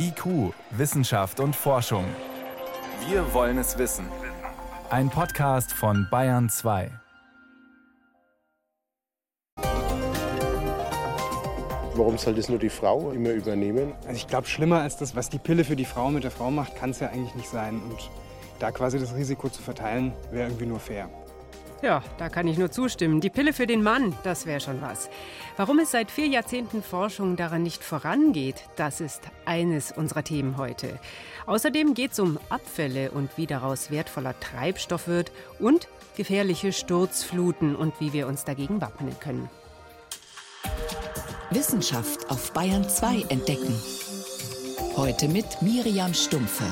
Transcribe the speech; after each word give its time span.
IQ, 0.00 0.54
Wissenschaft 0.70 1.40
und 1.40 1.56
Forschung. 1.56 2.04
Wir 3.08 3.34
wollen 3.34 3.58
es 3.58 3.78
wissen. 3.78 4.06
Ein 4.90 5.10
Podcast 5.10 5.72
von 5.72 6.06
Bayern 6.08 6.48
2. 6.48 6.90
Warum 11.94 12.16
soll 12.16 12.34
das 12.34 12.48
nur 12.48 12.60
die 12.60 12.68
Frau 12.68 13.10
immer 13.10 13.30
übernehmen? 13.30 13.92
Also 14.02 14.12
ich 14.12 14.28
glaube, 14.28 14.46
schlimmer 14.46 14.82
als 14.82 14.96
das, 14.96 15.16
was 15.16 15.30
die 15.30 15.38
Pille 15.38 15.64
für 15.64 15.74
die 15.74 15.84
Frau 15.84 16.10
mit 16.10 16.22
der 16.22 16.30
Frau 16.30 16.52
macht, 16.52 16.76
kann 16.76 16.90
es 16.90 17.00
ja 17.00 17.08
eigentlich 17.08 17.34
nicht 17.34 17.48
sein. 17.48 17.82
Und 17.82 18.08
da 18.60 18.70
quasi 18.70 19.00
das 19.00 19.16
Risiko 19.16 19.48
zu 19.48 19.62
verteilen, 19.62 20.12
wäre 20.30 20.46
irgendwie 20.46 20.66
nur 20.66 20.78
fair. 20.78 21.10
Ja, 21.80 22.02
da 22.18 22.28
kann 22.28 22.48
ich 22.48 22.58
nur 22.58 22.72
zustimmen. 22.72 23.20
Die 23.20 23.30
Pille 23.30 23.52
für 23.52 23.68
den 23.68 23.82
Mann, 23.82 24.12
das 24.24 24.46
wäre 24.46 24.60
schon 24.60 24.82
was. 24.82 25.08
Warum 25.56 25.78
es 25.78 25.92
seit 25.92 26.10
vier 26.10 26.26
Jahrzehnten 26.26 26.82
Forschung 26.82 27.36
daran 27.36 27.62
nicht 27.62 27.84
vorangeht, 27.84 28.64
das 28.74 29.00
ist 29.00 29.22
eines 29.44 29.92
unserer 29.92 30.24
Themen 30.24 30.56
heute. 30.56 30.98
Außerdem 31.46 31.94
geht 31.94 32.12
es 32.12 32.18
um 32.18 32.38
Abfälle 32.48 33.12
und 33.12 33.30
wie 33.36 33.46
daraus 33.46 33.92
wertvoller 33.92 34.38
Treibstoff 34.40 35.06
wird 35.06 35.30
und 35.60 35.86
gefährliche 36.16 36.72
Sturzfluten 36.72 37.76
und 37.76 38.00
wie 38.00 38.12
wir 38.12 38.26
uns 38.26 38.44
dagegen 38.44 38.80
wappnen 38.80 39.18
können. 39.20 39.48
Wissenschaft 41.50 42.28
auf 42.28 42.52
Bayern 42.52 42.88
2 42.88 43.26
entdecken. 43.28 43.80
Heute 44.96 45.28
mit 45.28 45.62
Miriam 45.62 46.12
Stumpfe. 46.12 46.64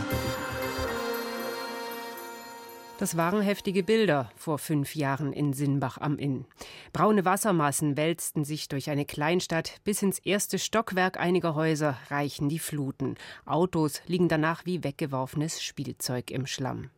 Das 2.99 3.19
waren 3.19 3.43
heftige 3.43 3.83
Bilder 3.83 4.31
vor 4.37 4.59
fünf 4.59 4.95
Jahren 4.95 5.35
in 5.35 5.53
Sinnbach 5.53 5.99
am 5.99 6.17
Inn. 6.19 6.47
Braune 6.95 7.27
Wassermassen 7.27 7.99
wälzten 7.99 8.43
sich 8.43 8.69
durch 8.69 8.89
eine 8.89 9.05
Kleinstadt. 9.05 9.83
Bis 9.85 10.01
ins 10.01 10.19
erste 10.19 10.59
Stockwerk 10.59 11.21
einiger 11.21 11.55
Häuser 11.55 11.99
reichen 12.09 12.49
die 12.49 12.59
Fluten. 12.59 13.17
Autos 13.45 14.01
liegen 14.07 14.29
danach 14.29 14.65
wie 14.65 14.83
weggeworfenes 14.83 15.63
Spielzeug 15.63 16.31
im 16.31 16.47
Schlamm. 16.47 16.89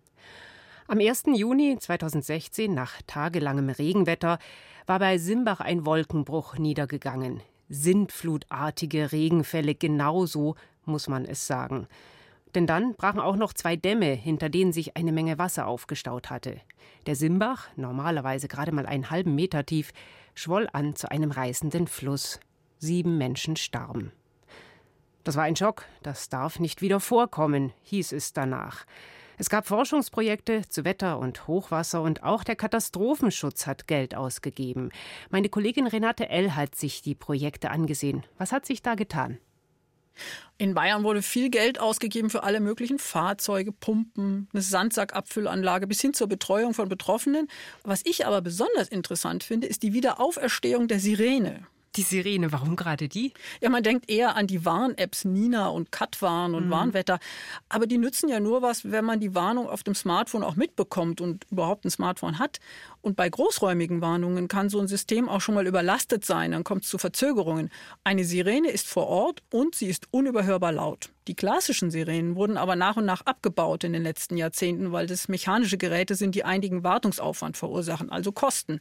Am 0.86 1.00
1. 1.00 1.24
Juni 1.34 1.76
2016, 1.76 2.72
nach 2.72 3.02
tagelangem 3.08 3.68
Regenwetter, 3.68 4.38
war 4.86 5.00
bei 5.00 5.18
Simbach 5.18 5.58
ein 5.58 5.84
Wolkenbruch 5.84 6.58
niedergegangen. 6.58 7.40
Sintflutartige 7.70 9.10
Regenfälle 9.10 9.74
genauso, 9.74 10.54
muss 10.84 11.08
man 11.08 11.24
es 11.24 11.48
sagen. 11.48 11.88
Denn 12.54 12.66
dann 12.66 12.94
brachen 12.94 13.20
auch 13.20 13.36
noch 13.36 13.52
zwei 13.52 13.76
Dämme, 13.76 14.12
hinter 14.12 14.48
denen 14.48 14.72
sich 14.72 14.96
eine 14.96 15.12
Menge 15.12 15.38
Wasser 15.38 15.66
aufgestaut 15.66 16.30
hatte. 16.30 16.60
Der 17.06 17.14
Simbach, 17.14 17.68
normalerweise 17.76 18.48
gerade 18.48 18.72
mal 18.72 18.86
einen 18.86 19.10
halben 19.10 19.34
Meter 19.34 19.64
tief, 19.64 19.92
schwoll 20.34 20.68
an 20.72 20.94
zu 20.94 21.10
einem 21.10 21.30
reißenden 21.30 21.86
Fluss. 21.86 22.40
Sieben 22.78 23.18
Menschen 23.18 23.56
starben. 23.56 24.12
Das 25.24 25.36
war 25.36 25.44
ein 25.44 25.56
Schock, 25.56 25.84
das 26.02 26.28
darf 26.28 26.58
nicht 26.58 26.80
wieder 26.80 27.00
vorkommen, 27.00 27.72
hieß 27.82 28.12
es 28.12 28.32
danach. 28.32 28.86
Es 29.40 29.50
gab 29.50 29.68
Forschungsprojekte 29.68 30.68
zu 30.68 30.84
Wetter 30.84 31.18
und 31.18 31.46
Hochwasser 31.46 32.02
und 32.02 32.24
auch 32.24 32.42
der 32.42 32.56
Katastrophenschutz 32.56 33.66
hat 33.66 33.86
Geld 33.86 34.16
ausgegeben. 34.16 34.90
Meine 35.30 35.48
Kollegin 35.48 35.86
Renate 35.86 36.28
L. 36.28 36.56
hat 36.56 36.74
sich 36.74 37.02
die 37.02 37.14
Projekte 37.14 37.70
angesehen. 37.70 38.24
Was 38.36 38.50
hat 38.50 38.66
sich 38.66 38.82
da 38.82 38.96
getan? 38.96 39.38
In 40.58 40.74
Bayern 40.74 41.04
wurde 41.04 41.22
viel 41.22 41.50
Geld 41.50 41.80
ausgegeben 41.80 42.30
für 42.30 42.42
alle 42.42 42.60
möglichen 42.60 42.98
Fahrzeuge, 42.98 43.72
Pumpen, 43.72 44.48
eine 44.52 44.62
Sandsackabfüllanlage 44.62 45.86
bis 45.86 46.00
hin 46.00 46.14
zur 46.14 46.26
Betreuung 46.26 46.74
von 46.74 46.88
Betroffenen. 46.88 47.48
Was 47.84 48.02
ich 48.04 48.26
aber 48.26 48.40
besonders 48.40 48.88
interessant 48.88 49.44
finde, 49.44 49.68
ist 49.68 49.82
die 49.82 49.92
Wiederauferstehung 49.92 50.88
der 50.88 50.98
Sirene. 50.98 51.66
Die 51.96 52.02
Sirene, 52.02 52.52
warum 52.52 52.76
gerade 52.76 53.08
die? 53.08 53.32
Ja, 53.60 53.70
man 53.70 53.82
denkt 53.82 54.10
eher 54.10 54.36
an 54.36 54.46
die 54.46 54.64
Warn-Apps 54.64 55.24
Nina 55.24 55.68
und 55.68 55.90
Katwarn 55.90 56.54
und 56.54 56.66
mhm. 56.66 56.70
Warnwetter. 56.70 57.18
Aber 57.68 57.86
die 57.86 57.98
nützen 57.98 58.28
ja 58.28 58.40
nur 58.40 58.62
was, 58.62 58.90
wenn 58.90 59.04
man 59.04 59.20
die 59.20 59.34
Warnung 59.34 59.68
auf 59.68 59.82
dem 59.82 59.94
Smartphone 59.94 60.44
auch 60.44 60.54
mitbekommt 60.54 61.20
und 61.20 61.44
überhaupt 61.50 61.84
ein 61.84 61.90
Smartphone 61.90 62.38
hat. 62.38 62.60
Und 63.08 63.14
bei 63.14 63.30
großräumigen 63.30 64.02
Warnungen 64.02 64.48
kann 64.48 64.68
so 64.68 64.78
ein 64.78 64.86
System 64.86 65.30
auch 65.30 65.40
schon 65.40 65.54
mal 65.54 65.66
überlastet 65.66 66.26
sein, 66.26 66.50
dann 66.50 66.62
kommt 66.62 66.84
es 66.84 66.90
zu 66.90 66.98
Verzögerungen. 66.98 67.70
Eine 68.04 68.22
Sirene 68.22 68.70
ist 68.70 68.86
vor 68.86 69.06
Ort 69.06 69.42
und 69.50 69.74
sie 69.74 69.86
ist 69.86 70.08
unüberhörbar 70.10 70.72
laut. 70.72 71.08
Die 71.26 71.34
klassischen 71.34 71.90
Sirenen 71.90 72.36
wurden 72.36 72.58
aber 72.58 72.76
nach 72.76 72.98
und 72.98 73.06
nach 73.06 73.22
abgebaut 73.22 73.82
in 73.84 73.94
den 73.94 74.02
letzten 74.02 74.36
Jahrzehnten, 74.36 74.92
weil 74.92 75.06
das 75.06 75.26
mechanische 75.26 75.78
Geräte 75.78 76.16
sind, 76.16 76.34
die 76.34 76.44
einigen 76.44 76.84
Wartungsaufwand 76.84 77.56
verursachen, 77.56 78.12
also 78.12 78.30
Kosten. 78.30 78.78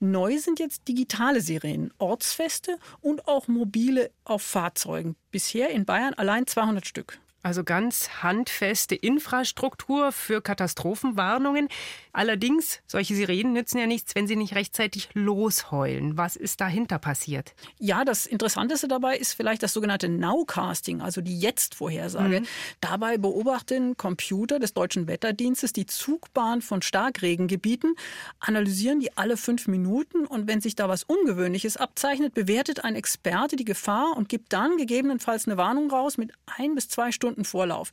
Neu 0.00 0.36
sind 0.36 0.60
jetzt 0.60 0.86
digitale 0.86 1.40
Sirenen, 1.40 1.94
ortsfeste 1.96 2.76
und 3.00 3.26
auch 3.26 3.48
mobile 3.48 4.10
auf 4.24 4.42
Fahrzeugen. 4.42 5.16
Bisher 5.30 5.70
in 5.70 5.86
Bayern 5.86 6.12
allein 6.12 6.46
200 6.46 6.86
Stück. 6.86 7.18
Also 7.42 7.64
ganz 7.64 8.22
handfeste 8.22 8.94
Infrastruktur 8.94 10.12
für 10.12 10.40
Katastrophenwarnungen. 10.40 11.68
Allerdings, 12.12 12.80
solche 12.86 13.14
Sirenen 13.14 13.52
nützen 13.52 13.78
ja 13.78 13.86
nichts, 13.86 14.14
wenn 14.14 14.28
sie 14.28 14.36
nicht 14.36 14.54
rechtzeitig 14.54 15.08
losheulen. 15.14 16.16
Was 16.16 16.36
ist 16.36 16.60
dahinter 16.60 16.98
passiert? 16.98 17.54
Ja, 17.78 18.04
das 18.04 18.26
Interessanteste 18.26 18.86
dabei 18.86 19.16
ist 19.16 19.32
vielleicht 19.32 19.62
das 19.62 19.72
sogenannte 19.72 20.08
Nowcasting, 20.08 21.00
also 21.00 21.20
die 21.20 21.40
Jetzt-Vorhersage. 21.40 22.40
Mhm. 22.40 22.46
Dabei 22.80 23.18
beobachten 23.18 23.96
Computer 23.96 24.60
des 24.60 24.74
Deutschen 24.74 25.08
Wetterdienstes 25.08 25.72
die 25.72 25.86
Zugbahn 25.86 26.62
von 26.62 26.82
Starkregengebieten, 26.82 27.96
analysieren 28.38 29.00
die 29.00 29.16
alle 29.16 29.36
fünf 29.36 29.66
Minuten 29.66 30.26
und 30.26 30.46
wenn 30.46 30.60
sich 30.60 30.76
da 30.76 30.88
was 30.88 31.02
Ungewöhnliches 31.02 31.76
abzeichnet, 31.76 32.34
bewertet 32.34 32.84
ein 32.84 32.94
Experte 32.94 33.56
die 33.56 33.64
Gefahr 33.64 34.16
und 34.16 34.28
gibt 34.28 34.52
dann 34.52 34.76
gegebenenfalls 34.76 35.46
eine 35.46 35.56
Warnung 35.56 35.90
raus 35.90 36.18
mit 36.18 36.32
ein 36.46 36.74
bis 36.74 36.88
zwei 36.88 37.10
Stunden 37.10 37.31
Stunden 37.32 37.44
Vorlauf. 37.44 37.90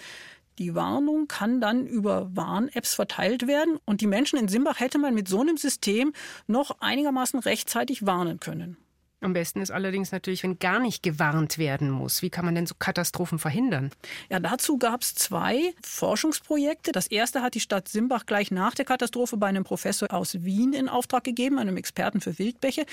Die 0.58 0.76
Warnung 0.76 1.30
kann 1.30 1.62
dann 1.62 1.88
über 1.88 2.36
Warn-Apps 2.36 2.94
verteilt 2.94 3.48
werden 3.48 3.80
und 3.86 4.02
die 4.02 4.08
Menschen 4.08 4.38
in 4.38 4.50
Simbach 4.50 4.82
hätte 4.82 4.98
man 4.98 5.14
mit 5.14 5.30
so 5.30 5.40
einem 5.40 5.56
System 5.56 6.12
noch 6.48 6.82
einigermaßen 6.82 7.40
rechtzeitig 7.40 8.06
warnen 8.06 8.42
können. 8.42 8.76
Am 9.22 9.34
besten 9.34 9.60
ist 9.60 9.72
allerdings 9.72 10.14
natürlich, 10.14 10.44
wenn 10.44 10.60
gar 10.60 10.80
nicht 10.80 11.04
gewarnt 11.04 11.58
werden 11.58 11.90
muss. 11.90 12.22
Wie 12.22 12.30
kann 12.30 12.46
man 12.46 12.56
denn 12.56 12.66
so 12.66 12.76
Katastrophen 12.80 13.38
verhindern? 13.38 13.92
Ja, 14.30 14.40
dazu 14.40 14.78
gab 14.78 15.02
es 15.02 15.14
zwei 15.14 15.74
Forschungsprojekte. 15.84 16.94
Das 16.94 17.08
erste 17.08 17.42
hat 17.42 17.54
die 17.54 17.60
Stadt 17.60 17.90
Simbach 17.90 18.26
gleich 18.26 18.50
nach 18.50 18.76
der 18.76 18.86
Katastrophe 18.86 19.36
bei 19.36 19.48
einem 19.48 19.66
Professor 19.66 20.14
aus 20.14 20.46
Wien 20.46 20.72
in 20.72 20.88
Auftrag 20.88 21.26
gegeben, 21.26 21.60
einem 21.60 21.76
Experten 21.76 22.22
für 22.22 22.40
Wildbäche. 22.40 22.86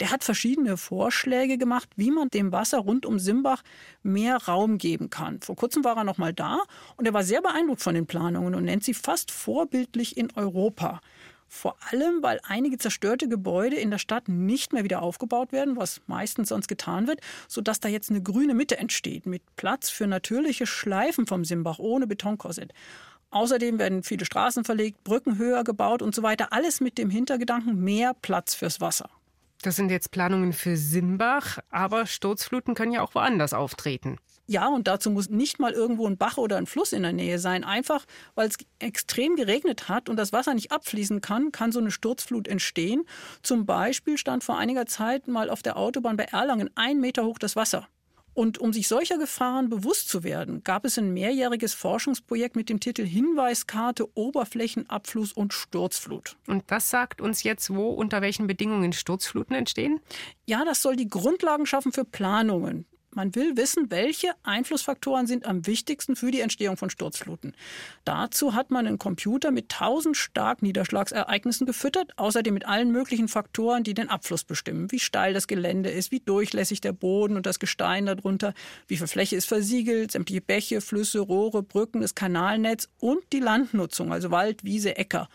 Der 0.00 0.10
hat 0.10 0.24
verschiedene 0.24 0.78
Vorschläge 0.78 1.58
gemacht, 1.58 1.90
wie 1.96 2.10
man 2.10 2.30
dem 2.30 2.50
Wasser 2.50 2.78
rund 2.78 3.04
um 3.04 3.18
Simbach 3.18 3.62
mehr 4.02 4.38
Raum 4.38 4.78
geben 4.78 5.10
kann. 5.10 5.42
Vor 5.42 5.56
kurzem 5.56 5.84
war 5.84 5.98
er 5.98 6.04
noch 6.04 6.16
mal 6.16 6.32
da 6.32 6.60
und 6.96 7.04
er 7.04 7.12
war 7.12 7.24
sehr 7.24 7.42
beeindruckt 7.42 7.82
von 7.82 7.94
den 7.94 8.06
Planungen 8.06 8.54
und 8.54 8.64
nennt 8.64 8.84
sie 8.84 8.94
fast 8.94 9.30
vorbildlich 9.30 10.16
in 10.16 10.30
Europa. 10.34 11.02
Vor 11.48 11.76
allem, 11.90 12.22
weil 12.22 12.40
einige 12.42 12.78
zerstörte 12.78 13.28
Gebäude 13.28 13.76
in 13.76 13.90
der 13.90 13.98
Stadt 13.98 14.28
nicht 14.28 14.72
mehr 14.72 14.84
wieder 14.84 15.02
aufgebaut 15.02 15.52
werden, 15.52 15.76
was 15.76 16.00
meistens 16.06 16.48
sonst 16.48 16.68
getan 16.68 17.06
wird, 17.06 17.20
sodass 17.48 17.80
da 17.80 17.88
jetzt 17.88 18.10
eine 18.10 18.22
grüne 18.22 18.54
Mitte 18.54 18.78
entsteht 18.78 19.26
mit 19.26 19.42
Platz 19.56 19.90
für 19.90 20.06
natürliche 20.06 20.66
Schleifen 20.66 21.26
vom 21.26 21.44
Simbach 21.44 21.78
ohne 21.78 22.06
Betonkorsett. 22.06 22.72
Außerdem 23.30 23.78
werden 23.78 24.04
viele 24.04 24.24
Straßen 24.24 24.64
verlegt, 24.64 25.02
Brücken 25.02 25.38
höher 25.38 25.64
gebaut 25.64 26.02
und 26.02 26.14
so 26.14 26.22
weiter. 26.22 26.52
Alles 26.52 26.80
mit 26.80 26.98
dem 26.98 27.10
Hintergedanken 27.10 27.82
mehr 27.82 28.14
Platz 28.14 28.54
fürs 28.54 28.80
Wasser. 28.80 29.10
Das 29.62 29.76
sind 29.76 29.90
jetzt 29.90 30.10
Planungen 30.10 30.52
für 30.52 30.76
Simbach, 30.76 31.58
aber 31.70 32.06
Sturzfluten 32.06 32.74
können 32.74 32.92
ja 32.92 33.02
auch 33.02 33.14
woanders 33.14 33.54
auftreten. 33.54 34.18
Ja, 34.46 34.68
und 34.68 34.86
dazu 34.88 35.10
muss 35.10 35.30
nicht 35.30 35.58
mal 35.58 35.72
irgendwo 35.72 36.06
ein 36.06 36.18
Bach 36.18 36.36
oder 36.36 36.58
ein 36.58 36.66
Fluss 36.66 36.92
in 36.92 37.02
der 37.02 37.14
Nähe 37.14 37.38
sein. 37.38 37.64
Einfach, 37.64 38.04
weil 38.34 38.48
es 38.48 38.58
extrem 38.78 39.36
geregnet 39.36 39.88
hat 39.88 40.10
und 40.10 40.16
das 40.16 40.32
Wasser 40.32 40.52
nicht 40.52 40.70
abfließen 40.70 41.22
kann, 41.22 41.50
kann 41.50 41.72
so 41.72 41.80
eine 41.80 41.90
Sturzflut 41.90 42.46
entstehen. 42.46 43.04
Zum 43.42 43.64
Beispiel 43.64 44.18
stand 44.18 44.44
vor 44.44 44.58
einiger 44.58 44.84
Zeit 44.84 45.28
mal 45.28 45.48
auf 45.48 45.62
der 45.62 45.78
Autobahn 45.78 46.18
bei 46.18 46.24
Erlangen 46.24 46.68
ein 46.74 47.00
Meter 47.00 47.24
hoch 47.24 47.38
das 47.38 47.56
Wasser. 47.56 47.88
Und 48.34 48.58
um 48.58 48.72
sich 48.72 48.88
solcher 48.88 49.16
Gefahren 49.16 49.70
bewusst 49.70 50.08
zu 50.08 50.24
werden, 50.24 50.64
gab 50.64 50.84
es 50.84 50.98
ein 50.98 51.14
mehrjähriges 51.14 51.72
Forschungsprojekt 51.72 52.56
mit 52.56 52.68
dem 52.68 52.80
Titel 52.80 53.04
Hinweiskarte 53.04 54.08
Oberflächenabfluss 54.16 55.32
und 55.32 55.54
Sturzflut. 55.54 56.36
Und 56.48 56.64
das 56.66 56.90
sagt 56.90 57.20
uns 57.20 57.44
jetzt, 57.44 57.72
wo 57.72 57.90
unter 57.90 58.22
welchen 58.22 58.48
Bedingungen 58.48 58.92
Sturzfluten 58.92 59.54
entstehen? 59.54 60.00
Ja, 60.46 60.64
das 60.64 60.82
soll 60.82 60.96
die 60.96 61.08
Grundlagen 61.08 61.64
schaffen 61.64 61.92
für 61.92 62.04
Planungen. 62.04 62.86
Man 63.14 63.34
will 63.34 63.56
wissen, 63.56 63.90
welche 63.90 64.32
Einflussfaktoren 64.42 65.26
sind 65.26 65.46
am 65.46 65.66
wichtigsten 65.66 66.16
für 66.16 66.32
die 66.32 66.40
Entstehung 66.40 66.76
von 66.76 66.90
Sturzfluten. 66.90 67.54
Dazu 68.04 68.54
hat 68.54 68.70
man 68.70 68.86
einen 68.86 68.98
Computer 68.98 69.52
mit 69.52 69.72
1000 69.72 70.16
Starkniederschlagsereignissen 70.16 71.66
gefüttert, 71.66 72.12
außerdem 72.18 72.52
mit 72.52 72.66
allen 72.66 72.90
möglichen 72.90 73.28
Faktoren, 73.28 73.84
die 73.84 73.94
den 73.94 74.10
Abfluss 74.10 74.42
bestimmen, 74.42 74.90
wie 74.90 74.98
steil 74.98 75.32
das 75.32 75.46
Gelände 75.46 75.90
ist, 75.90 76.10
wie 76.10 76.20
durchlässig 76.20 76.80
der 76.80 76.92
Boden 76.92 77.36
und 77.36 77.46
das 77.46 77.60
Gestein 77.60 78.06
darunter, 78.06 78.52
wie 78.88 78.96
viel 78.96 79.06
Fläche 79.06 79.36
ist 79.36 79.46
versiegelt, 79.46 80.10
sämtliche 80.10 80.40
Bäche, 80.40 80.80
Flüsse, 80.80 81.20
Rohre, 81.20 81.62
Brücken, 81.62 82.00
das 82.00 82.14
Kanalnetz 82.14 82.88
und 82.98 83.22
die 83.32 83.40
Landnutzung, 83.40 84.12
also 84.12 84.30
Wald, 84.32 84.64
Wiese, 84.64 84.96
Äcker. 84.96 85.28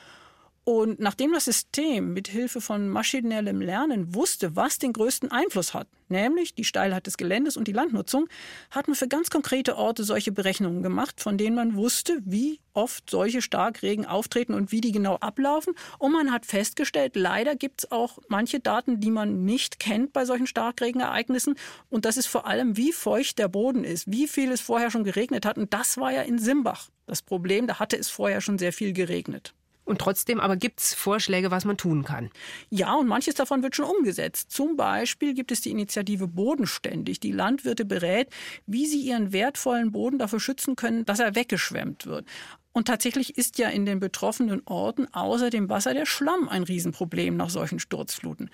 Und 0.69 0.99
nachdem 0.99 1.31
das 1.31 1.45
System 1.45 2.13
mit 2.13 2.27
Hilfe 2.27 2.61
von 2.61 2.89
maschinellem 2.89 3.59
Lernen 3.59 4.13
wusste, 4.13 4.55
was 4.55 4.77
den 4.77 4.93
größten 4.93 5.31
Einfluss 5.31 5.73
hat, 5.73 5.87
nämlich 6.09 6.53
die 6.53 6.63
Steilheit 6.63 7.07
des 7.07 7.17
Geländes 7.17 7.57
und 7.57 7.67
die 7.67 7.71
Landnutzung, 7.71 8.29
hat 8.69 8.87
man 8.87 8.93
für 8.93 9.07
ganz 9.07 9.31
konkrete 9.31 9.77
Orte 9.77 10.03
solche 10.03 10.31
Berechnungen 10.31 10.83
gemacht, 10.83 11.21
von 11.21 11.39
denen 11.39 11.55
man 11.55 11.75
wusste, 11.75 12.21
wie 12.23 12.59
oft 12.73 13.09
solche 13.09 13.41
Starkregen 13.41 14.05
auftreten 14.05 14.53
und 14.53 14.71
wie 14.71 14.79
die 14.79 14.91
genau 14.91 15.15
ablaufen. 15.15 15.73
Und 15.97 16.11
man 16.11 16.31
hat 16.31 16.45
festgestellt, 16.45 17.15
leider 17.15 17.55
gibt 17.55 17.85
es 17.85 17.91
auch 17.91 18.19
manche 18.27 18.59
Daten, 18.59 18.99
die 18.99 19.09
man 19.09 19.45
nicht 19.45 19.79
kennt 19.79 20.13
bei 20.13 20.23
solchen 20.23 20.45
Starkregenereignissen. 20.45 21.55
Und 21.89 22.05
das 22.05 22.15
ist 22.15 22.27
vor 22.27 22.45
allem, 22.45 22.77
wie 22.77 22.91
feucht 22.91 23.39
der 23.39 23.47
Boden 23.47 23.83
ist, 23.83 24.05
wie 24.11 24.27
viel 24.27 24.51
es 24.51 24.61
vorher 24.61 24.91
schon 24.91 25.03
geregnet 25.03 25.47
hat. 25.47 25.57
Und 25.57 25.73
das 25.73 25.97
war 25.97 26.11
ja 26.11 26.21
in 26.21 26.37
Simbach 26.37 26.89
das 27.07 27.23
Problem. 27.23 27.65
Da 27.65 27.79
hatte 27.79 27.97
es 27.97 28.09
vorher 28.09 28.39
schon 28.39 28.59
sehr 28.59 28.71
viel 28.71 28.93
geregnet. 28.93 29.55
Und 29.89 29.99
trotzdem 29.99 30.39
aber 30.39 30.55
gibt 30.55 30.81
es 30.81 30.93
Vorschläge, 30.93 31.49
was 31.49 31.65
man 31.65 31.75
tun 31.75 32.03
kann. 32.03 32.29
Ja, 32.69 32.93
und 32.93 33.07
manches 33.07 33.33
davon 33.33 33.63
wird 33.63 33.75
schon 33.75 33.85
umgesetzt. 33.85 34.51
Zum 34.51 34.77
Beispiel 34.77 35.33
gibt 35.33 35.51
es 35.51 35.61
die 35.61 35.71
Initiative 35.71 36.27
Bodenständig, 36.27 37.19
die 37.19 37.31
Landwirte 37.31 37.85
berät, 37.85 38.29
wie 38.67 38.85
sie 38.85 39.01
ihren 39.01 39.33
wertvollen 39.33 39.91
Boden 39.91 40.19
dafür 40.19 40.39
schützen 40.39 40.75
können, 40.75 41.05
dass 41.05 41.17
er 41.17 41.33
weggeschwemmt 41.33 42.05
wird. 42.05 42.27
Und 42.71 42.87
tatsächlich 42.87 43.35
ist 43.35 43.57
ja 43.57 43.69
in 43.69 43.87
den 43.87 43.99
betroffenen 43.99 44.61
Orten 44.65 45.11
außer 45.11 45.49
dem 45.49 45.69
Wasser 45.69 45.95
der 45.95 46.05
Schlamm 46.05 46.47
ein 46.47 46.61
Riesenproblem 46.61 47.35
nach 47.35 47.49
solchen 47.49 47.79
Sturzfluten. 47.79 48.51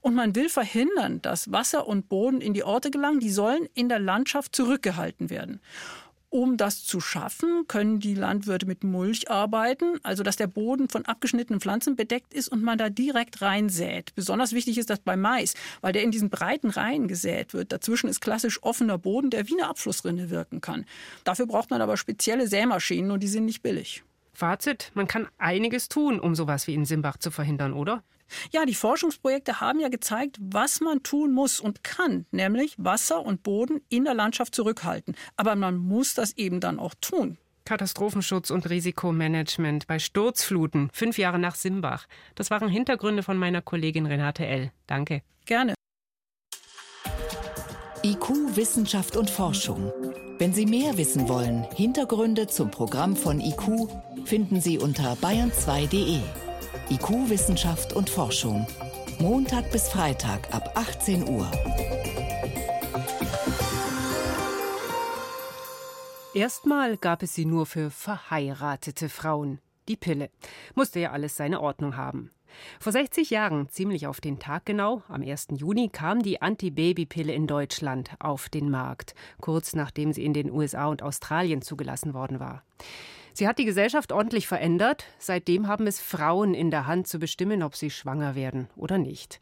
Und 0.00 0.16
man 0.16 0.34
will 0.34 0.48
verhindern, 0.48 1.22
dass 1.22 1.52
Wasser 1.52 1.86
und 1.86 2.08
Boden 2.08 2.40
in 2.40 2.54
die 2.54 2.64
Orte 2.64 2.90
gelangen. 2.90 3.20
Die 3.20 3.30
sollen 3.30 3.68
in 3.74 3.88
der 3.88 4.00
Landschaft 4.00 4.56
zurückgehalten 4.56 5.30
werden. 5.30 5.60
Um 6.32 6.56
das 6.56 6.82
zu 6.82 6.98
schaffen, 6.98 7.66
können 7.68 8.00
die 8.00 8.14
Landwirte 8.14 8.64
mit 8.64 8.84
Mulch 8.84 9.30
arbeiten, 9.30 10.00
also 10.02 10.22
dass 10.22 10.36
der 10.36 10.46
Boden 10.46 10.88
von 10.88 11.04
abgeschnittenen 11.04 11.60
Pflanzen 11.60 11.94
bedeckt 11.94 12.32
ist 12.32 12.48
und 12.48 12.62
man 12.62 12.78
da 12.78 12.88
direkt 12.88 13.42
reinsät. 13.42 14.14
Besonders 14.14 14.54
wichtig 14.54 14.78
ist 14.78 14.88
das 14.88 15.00
bei 15.00 15.14
Mais, 15.14 15.52
weil 15.82 15.92
der 15.92 16.02
in 16.02 16.10
diesen 16.10 16.30
breiten 16.30 16.70
Reihen 16.70 17.06
gesät 17.06 17.52
wird. 17.52 17.70
Dazwischen 17.70 18.08
ist 18.08 18.22
klassisch 18.22 18.62
offener 18.62 18.96
Boden, 18.96 19.28
der 19.28 19.46
wie 19.46 19.60
eine 19.60 19.68
Abflussrinne 19.68 20.30
wirken 20.30 20.62
kann. 20.62 20.86
Dafür 21.24 21.44
braucht 21.44 21.68
man 21.68 21.82
aber 21.82 21.98
spezielle 21.98 22.48
Sämaschinen 22.48 23.10
und 23.10 23.22
die 23.22 23.28
sind 23.28 23.44
nicht 23.44 23.62
billig. 23.62 24.02
Fazit, 24.32 24.90
man 24.94 25.06
kann 25.06 25.28
einiges 25.36 25.90
tun, 25.90 26.18
um 26.18 26.34
sowas 26.34 26.66
wie 26.66 26.72
in 26.72 26.86
Simbach 26.86 27.18
zu 27.18 27.30
verhindern, 27.30 27.74
oder? 27.74 28.02
Ja, 28.50 28.64
die 28.64 28.74
Forschungsprojekte 28.74 29.60
haben 29.60 29.80
ja 29.80 29.88
gezeigt, 29.88 30.38
was 30.40 30.80
man 30.80 31.02
tun 31.02 31.32
muss 31.32 31.60
und 31.60 31.84
kann, 31.84 32.26
nämlich 32.30 32.74
Wasser 32.78 33.24
und 33.24 33.42
Boden 33.42 33.80
in 33.88 34.04
der 34.04 34.14
Landschaft 34.14 34.54
zurückhalten. 34.54 35.14
Aber 35.36 35.54
man 35.56 35.76
muss 35.76 36.14
das 36.14 36.36
eben 36.36 36.60
dann 36.60 36.78
auch 36.78 36.94
tun. 37.00 37.38
Katastrophenschutz 37.64 38.50
und 38.50 38.68
Risikomanagement 38.68 39.86
bei 39.86 39.98
Sturzfluten, 39.98 40.90
fünf 40.92 41.18
Jahre 41.18 41.38
nach 41.38 41.54
Simbach. 41.54 42.06
Das 42.34 42.50
waren 42.50 42.68
Hintergründe 42.68 43.22
von 43.22 43.36
meiner 43.36 43.62
Kollegin 43.62 44.06
Renate 44.06 44.46
L. 44.46 44.72
Danke. 44.86 45.22
Gerne. 45.44 45.74
IQ, 48.04 48.56
Wissenschaft 48.56 49.16
und 49.16 49.30
Forschung. 49.30 49.92
Wenn 50.38 50.52
Sie 50.52 50.66
mehr 50.66 50.98
wissen 50.98 51.28
wollen, 51.28 51.64
Hintergründe 51.76 52.48
zum 52.48 52.70
Programm 52.70 53.14
von 53.14 53.40
IQ 53.40 53.88
finden 54.24 54.60
Sie 54.60 54.78
unter 54.78 55.14
bayern2.de. 55.14 56.18
IQ, 56.90 57.30
Wissenschaft 57.30 57.92
und 57.92 58.10
Forschung. 58.10 58.66
Montag 59.18 59.70
bis 59.70 59.88
Freitag 59.88 60.52
ab 60.52 60.72
18 60.74 61.28
Uhr. 61.28 61.50
Erstmal 66.34 66.96
gab 66.96 67.22
es 67.22 67.34
sie 67.34 67.44
nur 67.44 67.66
für 67.66 67.90
verheiratete 67.90 69.08
Frauen. 69.08 69.60
Die 69.88 69.96
Pille. 69.96 70.30
Musste 70.74 71.00
ja 71.00 71.12
alles 71.12 71.36
seine 71.36 71.60
Ordnung 71.60 71.96
haben. 71.96 72.30
Vor 72.78 72.92
60 72.92 73.30
Jahren, 73.30 73.68
ziemlich 73.68 74.06
auf 74.06 74.20
den 74.20 74.38
Tag 74.38 74.66
genau, 74.66 75.02
am 75.08 75.22
1. 75.22 75.48
Juni, 75.56 75.88
kam 75.88 76.22
die 76.22 76.42
Anti-Baby-Pille 76.42 77.32
in 77.32 77.46
Deutschland 77.46 78.10
auf 78.18 78.48
den 78.48 78.70
Markt, 78.70 79.14
kurz 79.40 79.74
nachdem 79.74 80.12
sie 80.12 80.24
in 80.24 80.34
den 80.34 80.50
USA 80.50 80.86
und 80.86 81.02
Australien 81.02 81.62
zugelassen 81.62 82.14
worden 82.14 82.40
war. 82.40 82.62
Sie 83.34 83.48
hat 83.48 83.58
die 83.58 83.64
Gesellschaft 83.64 84.12
ordentlich 84.12 84.46
verändert. 84.46 85.04
Seitdem 85.18 85.66
haben 85.66 85.86
es 85.86 86.00
Frauen 86.00 86.54
in 86.54 86.70
der 86.70 86.86
Hand 86.86 87.06
zu 87.06 87.18
bestimmen, 87.18 87.62
ob 87.62 87.76
sie 87.76 87.90
schwanger 87.90 88.34
werden 88.34 88.68
oder 88.76 88.98
nicht. 88.98 89.40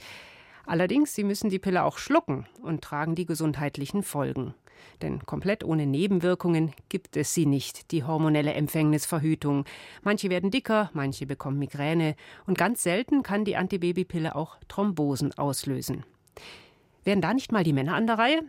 Allerdings, 0.66 1.14
sie 1.14 1.24
müssen 1.24 1.50
die 1.50 1.58
Pille 1.58 1.82
auch 1.82 1.98
schlucken 1.98 2.46
und 2.62 2.82
tragen 2.82 3.14
die 3.14 3.26
gesundheitlichen 3.26 4.02
Folgen. 4.02 4.54
Denn 5.02 5.26
komplett 5.26 5.64
ohne 5.64 5.86
Nebenwirkungen 5.86 6.72
gibt 6.88 7.16
es 7.16 7.34
sie 7.34 7.46
nicht, 7.46 7.90
die 7.90 8.04
hormonelle 8.04 8.52
Empfängnisverhütung. 8.52 9.64
Manche 10.02 10.30
werden 10.30 10.50
dicker, 10.50 10.90
manche 10.92 11.26
bekommen 11.26 11.58
Migräne 11.58 12.14
und 12.46 12.56
ganz 12.56 12.82
selten 12.82 13.22
kann 13.22 13.44
die 13.44 13.56
Antibabypille 13.56 14.34
auch 14.34 14.56
Thrombosen 14.68 15.36
auslösen. 15.36 16.04
Wären 17.04 17.20
da 17.20 17.34
nicht 17.34 17.52
mal 17.52 17.64
die 17.64 17.72
Männer 17.72 17.94
an 17.94 18.06
der 18.06 18.18
Reihe? 18.18 18.42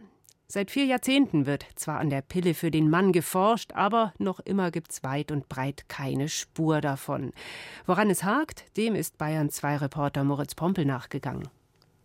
Seit 0.54 0.70
vier 0.70 0.84
Jahrzehnten 0.84 1.46
wird 1.46 1.66
zwar 1.76 2.00
an 2.00 2.10
der 2.10 2.22
Pille 2.22 2.54
für 2.54 2.72
den 2.72 2.90
Mann 2.90 3.14
geforscht, 3.14 3.72
aber 3.72 4.14
noch 4.18 4.42
immer 4.42 4.70
gibt's 4.70 5.02
weit 5.02 5.32
und 5.32 5.48
breit 5.48 5.88
keine 5.88 6.28
Spur 6.28 6.82
davon. 6.82 7.32
Woran 7.86 8.10
es 8.10 8.26
hakt, 8.26 8.66
dem 8.76 8.94
ist 8.94 9.18
Bayern 9.18 9.50
2 9.50 9.78
Reporter 9.78 10.26
Moritz 10.26 10.54
Pompel 10.54 10.84
nachgegangen. 10.84 11.48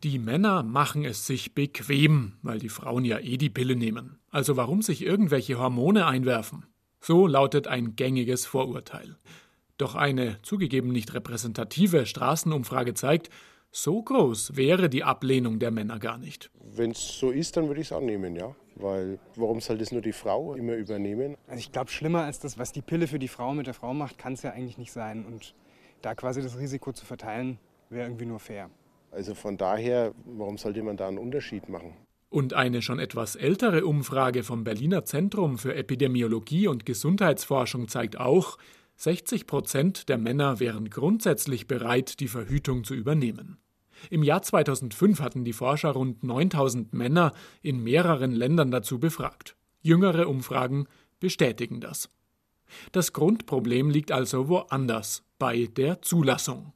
Die 0.05 0.21
Männer 0.21 0.63
machen 0.63 1.05
es 1.05 1.27
sich 1.27 1.57
bequem, 1.57 2.35
weil 2.43 2.61
die 2.61 2.69
Frauen 2.69 3.05
ja 3.05 3.19
eh 3.19 3.37
die 3.37 3.51
Pille 3.51 3.75
nehmen. 3.75 4.21
Also 4.31 4.57
warum 4.57 4.81
sich 4.81 5.05
irgendwelche 5.05 5.59
Hormone 5.59 6.07
einwerfen? 6.07 6.67
So 7.01 7.27
lautet 7.27 7.67
ein 7.67 7.97
gängiges 7.97 8.47
Vorurteil. 8.47 9.17
Doch 9.77 9.97
eine 9.97 10.41
zugegeben 10.43 10.93
nicht 10.93 11.15
repräsentative 11.15 12.07
Straßenumfrage 12.07 12.95
zeigt, 12.95 13.29
so 13.71 14.03
groß 14.03 14.57
wäre 14.57 14.89
die 14.89 15.05
Ablehnung 15.05 15.59
der 15.59 15.71
Männer 15.71 15.99
gar 15.99 16.19
nicht. 16.19 16.51
Wenn 16.63 16.93
es 16.93 17.19
so 17.19 17.31
ist, 17.31 17.57
dann 17.57 17.69
würde 17.69 17.81
ich 17.81 17.89
es 17.89 17.93
annehmen, 17.93 18.37
ja. 18.37 18.55
Weil 18.77 19.19
warum 19.35 19.61
soll 19.61 19.79
das 19.79 19.93
nur 19.93 20.03
die 20.03 20.13
Frau 20.13 20.55
immer 20.55 20.75
übernehmen? 20.75 21.37
Also 21.47 21.61
ich 21.61 21.73
glaube, 21.73 21.91
schlimmer 21.91 22.25
als 22.25 22.41
das, 22.41 22.59
was 22.59 22.73
die 22.73 22.83
Pille 22.83 23.07
für 23.07 23.19
die 23.19 23.29
Frau 23.29 23.55
mit 23.55 23.67
der 23.67 23.75
Frau 23.75 23.95
macht, 23.95 24.19
kann 24.19 24.35
es 24.35 24.43
ja 24.43 24.51
eigentlich 24.51 24.79
nicht 24.79 24.93
sein. 24.93 25.25
Und 25.25 25.55
da 26.03 26.15
quasi 26.15 26.43
das 26.43 26.59
Risiko 26.59 26.93
zu 26.93 27.07
verteilen, 27.07 27.59
wäre 27.89 28.07
irgendwie 28.07 28.27
nur 28.27 28.39
fair. 28.39 28.71
Also 29.11 29.35
von 29.35 29.57
daher, 29.57 30.12
warum 30.27 30.59
sollte 30.59 30.83
man 30.83 30.97
da 30.97 31.09
einen 31.09 31.19
Unterschied 31.19 31.69
machen? 31.69 31.95
Und 32.29 32.55
eine 32.55 32.83
schon 32.83 32.99
etwas 32.99 33.37
ältere 33.37 33.87
Umfrage 33.87 34.43
vom 34.43 34.65
Berliner 34.65 35.05
Zentrum 35.05 35.59
für 35.59 35.75
Epidemiologie 35.75 36.67
und 36.67 36.85
Gesundheitsforschung 36.85 37.89
zeigt 37.89 38.19
auch, 38.19 38.59
60 38.97 39.47
Prozent 39.47 40.09
der 40.09 40.19
Männer 40.19 40.59
wären 40.59 40.89
grundsätzlich 40.91 41.67
bereit, 41.67 42.21
die 42.21 42.29
Verhütung 42.29 42.85
zu 42.85 42.95
übernehmen. 42.95 43.59
Im 44.11 44.23
Jahr 44.23 44.43
2005 44.43 45.21
hatten 45.21 45.45
die 45.45 45.53
Forscher 45.53 45.91
rund 45.91 46.23
9000 46.23 46.93
Männer 46.95 47.33
in 47.63 47.83
mehreren 47.83 48.33
Ländern 48.33 48.71
dazu 48.71 48.99
befragt. 48.99 49.57
Jüngere 49.83 50.29
Umfragen 50.29 50.87
bestätigen 51.21 51.81
das. 51.81 52.09
Das 52.93 53.12
Grundproblem 53.12 53.91
liegt 53.91 54.12
also 54.12 54.49
woanders, 54.49 55.23
bei 55.38 55.67
der 55.67 56.03
Zulassung. 56.03 56.73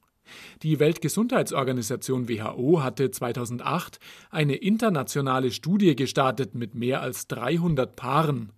Die 0.61 0.79
Weltgesundheitsorganisation 0.79 2.29
WHO 2.29 2.81
hatte 2.81 3.11
2008 3.11 3.99
eine 4.29 4.55
internationale 4.55 5.51
Studie 5.51 5.95
gestartet 5.95 6.55
mit 6.55 6.75
mehr 6.75 7.01
als 7.01 7.27
300 7.27 7.95
Paaren. 7.95 8.53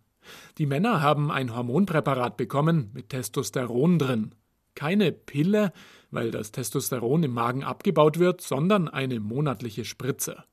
Die 0.57 0.65
Männer 0.65 1.01
haben 1.01 1.31
ein 1.31 1.55
Hormonpräparat 1.55 2.37
bekommen 2.37 2.89
mit 2.93 3.09
Testosteron 3.09 3.99
drin. 3.99 4.35
Keine 4.75 5.11
Pille, 5.11 5.71
weil 6.11 6.31
das 6.31 6.51
Testosteron 6.51 7.23
im 7.23 7.31
Magen 7.31 7.63
abgebaut 7.63 8.19
wird, 8.19 8.41
sondern 8.41 8.87
eine 8.87 9.19
monatliche 9.19 9.85
Spritze. 9.85 10.43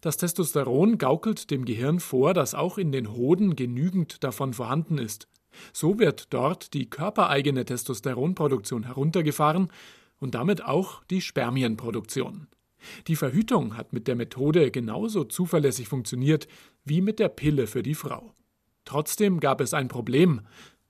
Das 0.00 0.16
Testosteron 0.16 0.98
gaukelt 0.98 1.50
dem 1.50 1.64
Gehirn 1.64 2.00
vor, 2.00 2.34
dass 2.34 2.54
auch 2.54 2.78
in 2.78 2.92
den 2.92 3.12
Hoden 3.12 3.56
genügend 3.56 4.24
davon 4.24 4.54
vorhanden 4.54 4.98
ist. 4.98 5.28
So 5.72 5.98
wird 5.98 6.32
dort 6.32 6.74
die 6.74 6.88
körpereigene 6.88 7.64
Testosteronproduktion 7.64 8.84
heruntergefahren 8.84 9.70
und 10.18 10.34
damit 10.34 10.64
auch 10.64 11.04
die 11.04 11.20
Spermienproduktion. 11.20 12.48
Die 13.06 13.16
Verhütung 13.16 13.76
hat 13.76 13.92
mit 13.92 14.06
der 14.06 14.14
Methode 14.14 14.70
genauso 14.70 15.24
zuverlässig 15.24 15.88
funktioniert 15.88 16.46
wie 16.84 17.00
mit 17.00 17.18
der 17.18 17.28
Pille 17.28 17.66
für 17.66 17.82
die 17.82 17.94
Frau. 17.94 18.34
Trotzdem 18.88 19.38
gab 19.38 19.60
es 19.60 19.74
ein 19.74 19.88
Problem 19.88 20.40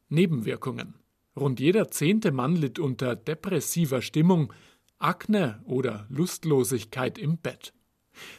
Nebenwirkungen. 0.09 0.95
Rund 1.37 1.59
jeder 1.59 1.90
zehnte 1.90 2.31
Mann 2.31 2.55
litt 2.55 2.78
unter 2.78 3.17
depressiver 3.17 4.02
Stimmung, 4.02 4.52
Akne 5.00 5.61
oder 5.64 6.07
Lustlosigkeit 6.09 7.19
im 7.19 7.38
Bett. 7.38 7.73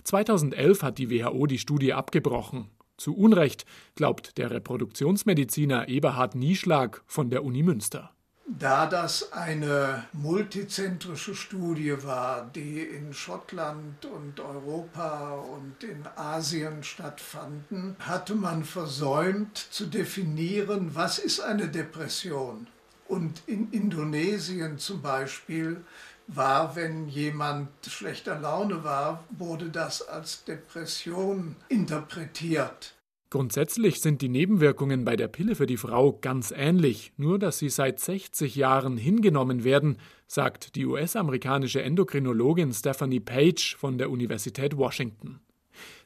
2011 0.06 0.82
hat 0.82 0.98
die 0.98 1.10
WHO 1.10 1.46
die 1.46 1.58
Studie 1.58 1.92
abgebrochen. 1.92 2.70
Zu 2.96 3.14
Unrecht, 3.18 3.66
glaubt 3.96 4.38
der 4.38 4.50
Reproduktionsmediziner 4.50 5.90
Eberhard 5.90 6.36
Nieschlag 6.36 7.04
von 7.06 7.30
der 7.30 7.44
Uni 7.44 7.62
Münster. 7.62 8.16
Da 8.58 8.88
das 8.88 9.32
eine 9.32 10.06
multizentrische 10.12 11.36
Studie 11.36 11.96
war, 12.04 12.50
die 12.56 12.82
in 12.82 13.14
Schottland 13.14 14.06
und 14.06 14.40
Europa 14.40 15.34
und 15.34 15.84
in 15.84 16.04
Asien 16.16 16.82
stattfanden, 16.84 17.96
hatte 18.00 18.34
man 18.34 18.64
versäumt 18.64 19.56
zu 19.56 19.86
definieren, 19.86 20.96
was 20.96 21.20
ist 21.20 21.42
eine 21.42 21.68
Depression 21.68 22.66
Und 23.08 23.44
in 23.46 23.72
Indonesien 23.72 24.80
zum 24.80 25.04
Beispiel 25.04 25.84
war, 26.26 26.76
wenn 26.76 27.08
jemand 27.08 27.70
schlechter 27.86 28.40
Laune 28.40 28.84
war, 28.84 29.24
wurde 29.30 29.70
das 29.70 30.02
als 30.08 30.44
Depression 30.44 31.56
interpretiert. 31.68 32.96
Grundsätzlich 33.32 34.02
sind 34.02 34.24
die 34.24 34.30
Nebenwirkungen 34.30 35.06
bei 35.06 35.16
der 35.16 35.28
Pille 35.28 35.54
für 35.54 35.68
die 35.68 35.78
Frau 35.78 36.14
ganz 36.14 36.52
ähnlich, 36.56 37.14
nur 37.16 37.38
dass 37.38 37.60
sie 37.60 37.70
seit 37.70 38.00
60 38.00 38.56
Jahren 38.56 38.98
hingenommen 38.98 39.64
werden, 39.64 39.98
sagt 40.26 40.76
die 40.76 40.88
US-amerikanische 40.88 41.84
Endokrinologin 41.84 42.74
Stephanie 42.74 43.20
Page 43.20 43.76
von 43.78 44.00
der 44.00 44.10
Universität 44.10 44.78
Washington. 44.78 45.42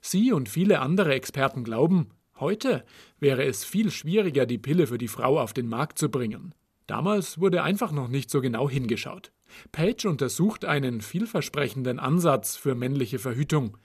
Sie 0.01 0.33
und 0.33 0.49
viele 0.49 0.81
andere 0.81 1.13
Experten 1.13 1.63
glauben, 1.63 2.09
heute 2.41 2.83
wäre 3.21 3.45
es 3.45 3.63
viel 3.63 3.89
schwieriger, 3.89 4.45
die 4.45 4.57
Pille 4.57 4.87
für 4.87 4.97
die 4.97 5.07
Frau 5.07 5.39
auf 5.39 5.53
den 5.53 5.69
Markt 5.69 5.99
zu 5.99 6.09
bringen. 6.09 6.53
Damals 6.87 7.39
wurde 7.39 7.63
einfach 7.63 7.93
noch 7.93 8.09
nicht 8.09 8.29
so 8.29 8.41
genau 8.41 8.69
hingeschaut. 8.69 9.31
Page 9.71 10.05
untersucht 10.05 10.65
einen 10.65 10.99
vielversprechenden 10.99 11.99
Ansatz 11.99 12.57
für 12.57 12.75
männliche 12.75 13.19
Verhütung. 13.19 13.77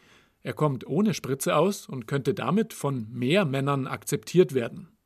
Er 0.43 0.53
kommt 0.53 0.87
ohne 0.87 1.15
Spritze 1.15 1.57
aus 1.57 1.89
und 1.89 2.07
könnte 2.07 2.35
damit 2.35 2.73
von 2.73 3.09
mehr 3.11 3.45
Männern 3.45 3.87
akzeptiert 3.87 4.55
werden. 4.55 4.97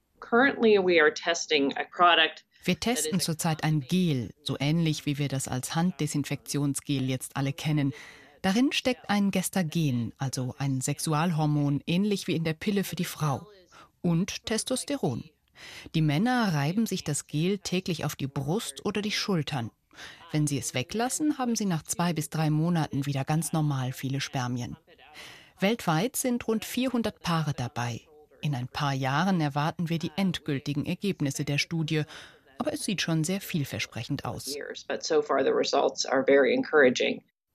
Wir 2.65 2.79
testen 2.79 3.19
zurzeit 3.19 3.65
ein 3.65 3.81
Gel, 3.81 4.31
so 4.45 4.57
ähnlich 4.61 5.05
wie 5.05 5.19
wir 5.19 5.29
das 5.29 5.49
als 5.49 5.75
Handdesinfektionsgel 5.75 7.09
jetzt 7.09 7.37
alle 7.37 7.53
kennen. 7.53 7.93
Darin 8.41 8.73
steckt 8.73 9.11
ein 9.11 9.31
Gestagen, 9.31 10.13
also 10.19 10.55
ein 10.59 10.81
Sexualhormon, 10.81 11.83
ähnlich 11.87 12.29
wie 12.29 12.37
in 12.37 12.45
der 12.45 12.55
Pille 12.55 12.85
für 12.85 12.97
die 12.97 13.05
Frau. 13.05 13.47
Und 14.01 14.47
Testosteron. 14.47 15.25
Die 15.95 16.03
Männer 16.03 16.55
reiben 16.55 16.87
sich 16.87 17.05
das 17.05 17.27
Gel 17.27 17.59
täglich 17.59 18.05
auf 18.05 18.17
die 18.17 18.27
Brust 18.27 18.85
oder 18.85 19.03
die 19.03 19.13
Schultern. 19.13 19.71
Wenn 20.31 20.47
sie 20.47 20.59
es 20.59 20.75
weglassen, 20.75 21.39
haben 21.39 21.57
sie 21.57 21.67
nach 21.67 21.83
zwei 21.83 22.13
bis 22.13 22.31
drei 22.31 22.51
Monaten 22.51 23.07
wieder 23.07 23.25
ganz 23.25 23.53
normal 23.53 23.93
viele 23.93 24.21
Spermien. 24.21 24.77
Weltweit 25.63 26.17
sind 26.17 26.47
rund 26.49 26.65
400 26.65 27.21
Paare 27.21 27.53
dabei. 27.57 28.01
In 28.41 28.55
ein 28.55 28.67
paar 28.67 28.93
Jahren 28.93 29.41
erwarten 29.41 29.89
wir 29.89 29.99
die 30.01 30.11
endgültigen 30.17 30.85
Ergebnisse 30.85 31.45
der 31.45 31.59
Studie. 31.59 32.03
Aber 32.59 32.73
es 32.73 32.85
sieht 32.85 33.01
schon 33.01 33.23
sehr 33.23 33.41
vielversprechend 33.41 34.25
aus. 34.25 34.55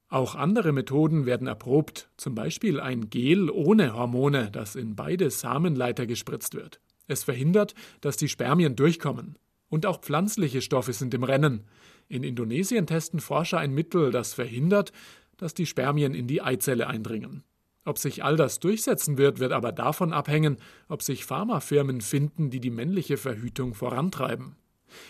Auch 0.10 0.36
andere 0.36 0.72
Methoden 0.72 1.26
werden 1.26 1.48
erprobt, 1.48 2.10
zum 2.16 2.34
Beispiel 2.34 2.80
ein 2.80 3.10
Gel 3.10 3.50
ohne 3.50 3.94
Hormone, 3.94 4.52
das 4.52 4.76
in 4.76 4.96
beide 4.96 5.30
Samenleiter 5.30 6.06
gespritzt 6.08 6.56
wird. 6.56 6.80
Es 7.08 7.26
verhindert, 7.26 7.74
dass 8.00 8.16
die 8.16 8.30
Spermien 8.30 8.78
durchkommen. 8.78 9.38
Und 9.68 9.86
auch 9.86 10.00
pflanzliche 10.00 10.62
Stoffe 10.62 10.94
sind 10.94 11.14
im 11.14 11.24
Rennen. 11.24 11.68
In 12.08 12.24
Indonesien 12.24 12.88
testen 12.88 13.20
Forscher 13.20 13.60
ein 13.60 13.74
Mittel, 13.74 14.12
das 14.12 14.34
verhindert, 14.34 14.94
dass 15.36 15.54
die 15.54 15.66
Spermien 15.66 16.14
in 16.14 16.28
die 16.28 16.42
Eizelle 16.42 16.88
eindringen. 16.88 17.44
Ob 17.88 17.98
sich 17.98 18.22
all 18.22 18.36
das 18.36 18.60
durchsetzen 18.60 19.18
wird, 19.18 19.40
wird 19.40 19.54
aber 19.54 19.72
davon 19.72 20.12
abhängen, 20.12 20.58
ob 20.90 21.02
sich 21.02 21.24
Pharmafirmen 21.24 22.02
finden, 22.02 22.50
die 22.50 22.60
die 22.60 22.70
männliche 22.70 23.16
Verhütung 23.16 23.74
vorantreiben. 23.74 24.58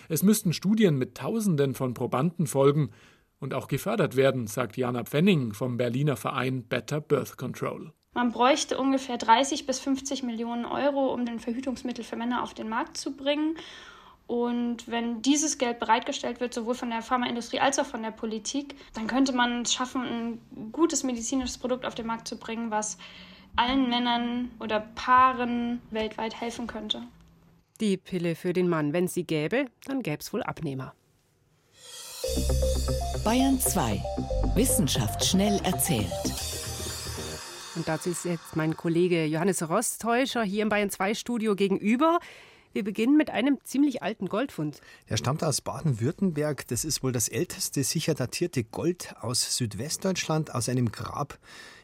Es 0.09 0.21
müssten 0.21 0.53
Studien 0.53 0.95
mit 0.95 1.15
Tausenden 1.15 1.73
von 1.73 1.95
Probanden 1.95 2.45
folgen 2.45 2.91
und 3.39 3.55
auch 3.55 3.67
gefördert 3.67 4.15
werden, 4.15 4.45
sagt 4.45 4.77
Jana 4.77 5.05
Pfenning 5.05 5.53
vom 5.53 5.77
Berliner 5.77 6.17
Verein 6.17 6.67
Better 6.67 7.01
Birth 7.01 7.35
Control. 7.35 7.93
Man 8.13 8.31
bräuchte 8.31 8.77
ungefähr 8.77 9.17
30 9.17 9.65
bis 9.65 9.79
50 9.79 10.21
Millionen 10.21 10.65
Euro, 10.65 11.11
um 11.11 11.25
den 11.25 11.39
Verhütungsmittel 11.39 12.03
für 12.03 12.15
Männer 12.15 12.43
auf 12.43 12.53
den 12.53 12.69
Markt 12.69 12.97
zu 12.97 13.17
bringen. 13.17 13.55
Und 14.27 14.89
wenn 14.89 15.21
dieses 15.21 15.57
Geld 15.57 15.79
bereitgestellt 15.79 16.41
wird, 16.41 16.53
sowohl 16.53 16.75
von 16.75 16.89
der 16.89 17.01
Pharmaindustrie 17.01 17.61
als 17.61 17.79
auch 17.79 17.85
von 17.85 18.03
der 18.03 18.11
Politik, 18.11 18.75
dann 18.93 19.07
könnte 19.07 19.31
man 19.31 19.61
es 19.61 19.73
schaffen, 19.73 20.01
ein 20.03 20.71
gutes 20.73 21.03
medizinisches 21.03 21.57
Produkt 21.57 21.85
auf 21.85 21.95
den 21.95 22.07
Markt 22.07 22.27
zu 22.27 22.37
bringen, 22.37 22.69
was 22.69 22.97
allen 23.55 23.89
Männern 23.89 24.51
oder 24.59 24.81
Paaren 24.81 25.81
weltweit 25.91 26.39
helfen 26.39 26.67
könnte. 26.67 27.03
Die 27.79 27.95
Pille 27.95 28.35
für 28.35 28.51
den 28.53 28.67
Mann, 28.67 28.91
wenn 28.91 29.05
es 29.05 29.13
sie 29.13 29.23
gäbe, 29.23 29.67
dann 29.85 30.03
gäbe 30.03 30.17
es 30.19 30.33
wohl 30.33 30.43
Abnehmer. 30.43 30.93
Bayern 33.23 33.59
2. 33.59 34.01
Wissenschaft 34.55 35.23
schnell 35.23 35.59
erzählt. 35.63 36.11
Und 37.75 37.87
dazu 37.87 38.09
ist 38.09 38.25
jetzt 38.25 38.55
mein 38.55 38.75
Kollege 38.75 39.25
Johannes 39.25 39.69
Rostäuscher 39.69 40.43
hier 40.43 40.63
im 40.63 40.69
Bayern 40.69 40.89
2 40.89 41.13
Studio 41.13 41.55
gegenüber. 41.55 42.19
Wir 42.73 42.83
beginnen 42.83 43.17
mit 43.17 43.29
einem 43.29 43.57
ziemlich 43.63 44.03
alten 44.03 44.27
Goldfund. 44.27 44.81
Er 45.07 45.17
stammt 45.17 45.43
aus 45.43 45.61
Baden-Württemberg. 45.61 46.67
Das 46.67 46.85
ist 46.85 47.03
wohl 47.03 47.11
das 47.11 47.27
älteste 47.27 47.83
sicher 47.83 48.13
datierte 48.13 48.63
Gold 48.63 49.15
aus 49.19 49.57
Südwestdeutschland, 49.57 50.53
aus 50.53 50.69
einem 50.69 50.91
Grab 50.91 51.39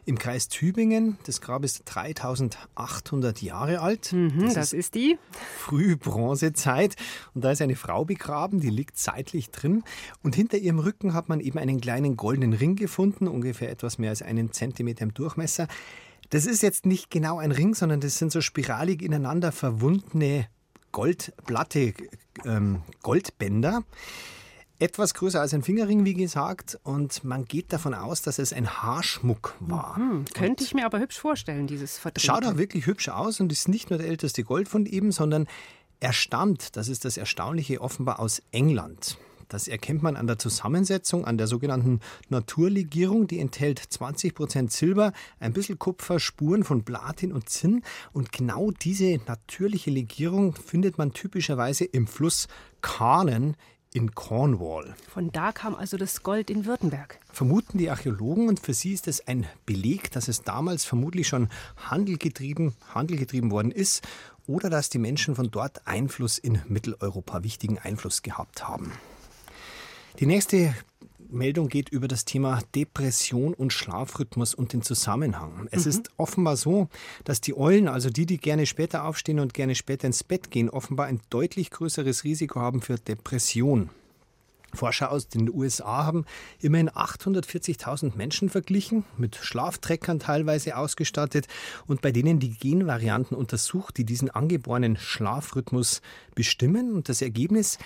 im 0.05 0.17
Kreis 0.17 0.49
Tübingen. 0.49 1.17
Das 1.25 1.41
Grab 1.41 1.63
ist 1.63 1.83
3800 1.85 3.41
Jahre 3.41 3.79
alt. 3.79 4.11
Mhm, 4.11 4.41
das, 4.41 4.53
das, 4.53 4.73
ist 4.73 4.95
die 4.95 5.17
Frühbronzezeit. 5.57 6.95
Und 7.33 7.43
da 7.43 7.51
ist 7.51 7.61
eine 7.61 7.75
Frau 7.75 8.05
begraben, 8.05 8.59
die 8.59 8.69
liegt 8.69 8.97
seitlich 8.97 9.51
drin. 9.51 9.83
Und 10.21 10.35
hinter 10.35 10.57
ihrem 10.57 10.79
Rücken 10.79 11.13
hat 11.13 11.29
man 11.29 11.39
eben 11.39 11.59
einen 11.59 11.79
kleinen 11.79 12.17
goldenen 12.17 12.53
Ring 12.53 12.75
gefunden, 12.75 13.27
ungefähr 13.27 13.69
etwas 13.69 13.97
mehr 13.97 14.09
als 14.09 14.21
einen 14.21 14.51
Zentimeter 14.51 15.03
im 15.03 15.13
Durchmesser. 15.13 15.67
Das 16.29 16.45
ist 16.45 16.63
jetzt 16.63 16.85
nicht 16.85 17.11
genau 17.11 17.37
ein 17.37 17.51
Ring, 17.51 17.75
sondern 17.75 17.99
das 17.99 18.17
sind 18.17 18.31
so 18.31 18.41
spiralig 18.41 19.01
ineinander 19.01 19.51
verwundene 19.51 20.47
Goldplatte, 20.93 21.93
ähm, 22.45 22.81
Goldbänder. 23.01 23.83
Etwas 24.79 25.13
größer 25.13 25.39
als 25.41 25.53
ein 25.53 25.63
Fingerring, 25.63 26.03
wie 26.05 26.13
gesagt, 26.13 26.79
und 26.83 27.23
man 27.23 27.45
geht 27.45 27.71
davon 27.73 27.93
aus, 27.93 28.21
dass 28.21 28.39
es 28.39 28.53
ein 28.53 28.69
Haarschmuck 28.69 29.55
war. 29.59 29.97
Mhm, 29.97 30.25
könnte 30.33 30.63
ich 30.63 30.73
mir 30.73 30.85
aber 30.85 30.99
hübsch 30.99 31.19
vorstellen, 31.19 31.67
dieses 31.67 31.97
Verdrehte. 31.97 32.25
Schaut 32.25 32.45
auch 32.45 32.57
wirklich 32.57 32.85
hübsch 32.85 33.09
aus 33.09 33.39
und 33.39 33.51
ist 33.51 33.67
nicht 33.67 33.89
nur 33.89 33.99
der 33.99 34.07
älteste 34.07 34.43
Goldfund 34.43 34.87
eben, 34.87 35.11
sondern 35.11 35.47
er 35.99 36.13
stammt, 36.13 36.75
das 36.75 36.89
ist 36.89 37.05
das 37.05 37.17
Erstaunliche, 37.17 37.81
offenbar 37.81 38.19
aus 38.19 38.41
England. 38.51 39.17
Das 39.53 39.67
erkennt 39.67 40.01
man 40.01 40.15
an 40.15 40.25
der 40.25 40.39
Zusammensetzung, 40.39 41.25
an 41.25 41.37
der 41.37 41.45
sogenannten 41.45 41.99
Naturlegierung. 42.29 43.27
Die 43.27 43.37
enthält 43.37 43.77
20 43.77 44.33
Prozent 44.33 44.71
Silber, 44.71 45.13
ein 45.39 45.53
bisschen 45.53 45.77
Kupfer, 45.77 46.19
Spuren 46.19 46.63
von 46.63 46.83
Platin 46.83 47.31
und 47.31 47.49
Zinn. 47.49 47.83
Und 48.13 48.31
genau 48.31 48.71
diese 48.71 49.19
natürliche 49.27 49.91
Legierung 49.91 50.55
findet 50.55 50.97
man 50.97 51.13
typischerweise 51.13 51.85
im 51.85 52.07
Fluss 52.07 52.47
Carnen 52.81 53.55
in 53.93 54.15
Cornwall. 54.15 54.95
Von 55.07 55.31
da 55.31 55.51
kam 55.51 55.75
also 55.75 55.97
das 55.97 56.23
Gold 56.23 56.49
in 56.49 56.65
Württemberg. 56.65 57.19
Vermuten 57.31 57.77
die 57.77 57.91
Archäologen 57.91 58.47
und 58.47 58.59
für 58.59 58.73
sie 58.73 58.93
ist 58.93 59.07
es 59.07 59.27
ein 59.27 59.45
Beleg, 59.67 60.09
dass 60.09 60.29
es 60.29 60.41
damals 60.41 60.83
vermutlich 60.83 61.27
schon 61.27 61.47
Handel 61.77 62.17
getrieben, 62.17 62.73
Handel 62.91 63.17
getrieben 63.17 63.51
worden 63.51 63.69
ist 63.69 64.01
oder 64.47 64.71
dass 64.71 64.89
die 64.89 64.97
Menschen 64.97 65.35
von 65.35 65.51
dort 65.51 65.85
Einfluss 65.85 66.39
in 66.39 66.59
Mitteleuropa, 66.67 67.43
wichtigen 67.43 67.77
Einfluss 67.77 68.23
gehabt 68.23 68.67
haben. 68.67 68.91
Die 70.19 70.25
nächste 70.27 70.75
Meldung 71.29 71.67
geht 71.67 71.89
über 71.89 72.07
das 72.07 72.25
Thema 72.25 72.59
Depression 72.75 73.55
und 73.55 73.73
Schlafrhythmus 73.73 74.53
und 74.53 74.73
den 74.73 74.83
Zusammenhang. 74.83 75.67
Es 75.71 75.85
mhm. 75.85 75.89
ist 75.89 76.09
offenbar 76.17 76.55
so, 76.55 76.87
dass 77.23 77.41
die 77.41 77.57
Eulen, 77.57 77.87
also 77.87 78.09
die, 78.09 78.27
die 78.27 78.37
gerne 78.37 78.67
später 78.67 79.05
aufstehen 79.05 79.39
und 79.39 79.55
gerne 79.55 79.73
später 79.73 80.05
ins 80.05 80.23
Bett 80.23 80.51
gehen, 80.51 80.69
offenbar 80.69 81.07
ein 81.07 81.21
deutlich 81.31 81.71
größeres 81.71 82.23
Risiko 82.23 82.59
haben 82.59 82.81
für 82.81 82.95
Depression. 82.95 83.89
Forscher 84.75 85.11
aus 85.11 85.27
den 85.27 85.53
USA 85.53 86.03
haben 86.05 86.25
immerhin 86.59 86.89
840.000 86.89 88.15
Menschen 88.15 88.49
verglichen, 88.49 89.03
mit 89.17 89.35
Schlaftreckern 89.35 90.19
teilweise 90.19 90.77
ausgestattet 90.77 91.47
und 91.85 92.01
bei 92.01 92.11
denen 92.11 92.39
die 92.39 92.51
Genvarianten 92.51 93.37
untersucht, 93.37 93.97
die 93.97 94.05
diesen 94.05 94.29
angeborenen 94.29 94.97
Schlafrhythmus 94.97 96.01
bestimmen. 96.33 96.93
Und 96.93 97.07
das 97.09 97.21
Ergebnis, 97.21 97.77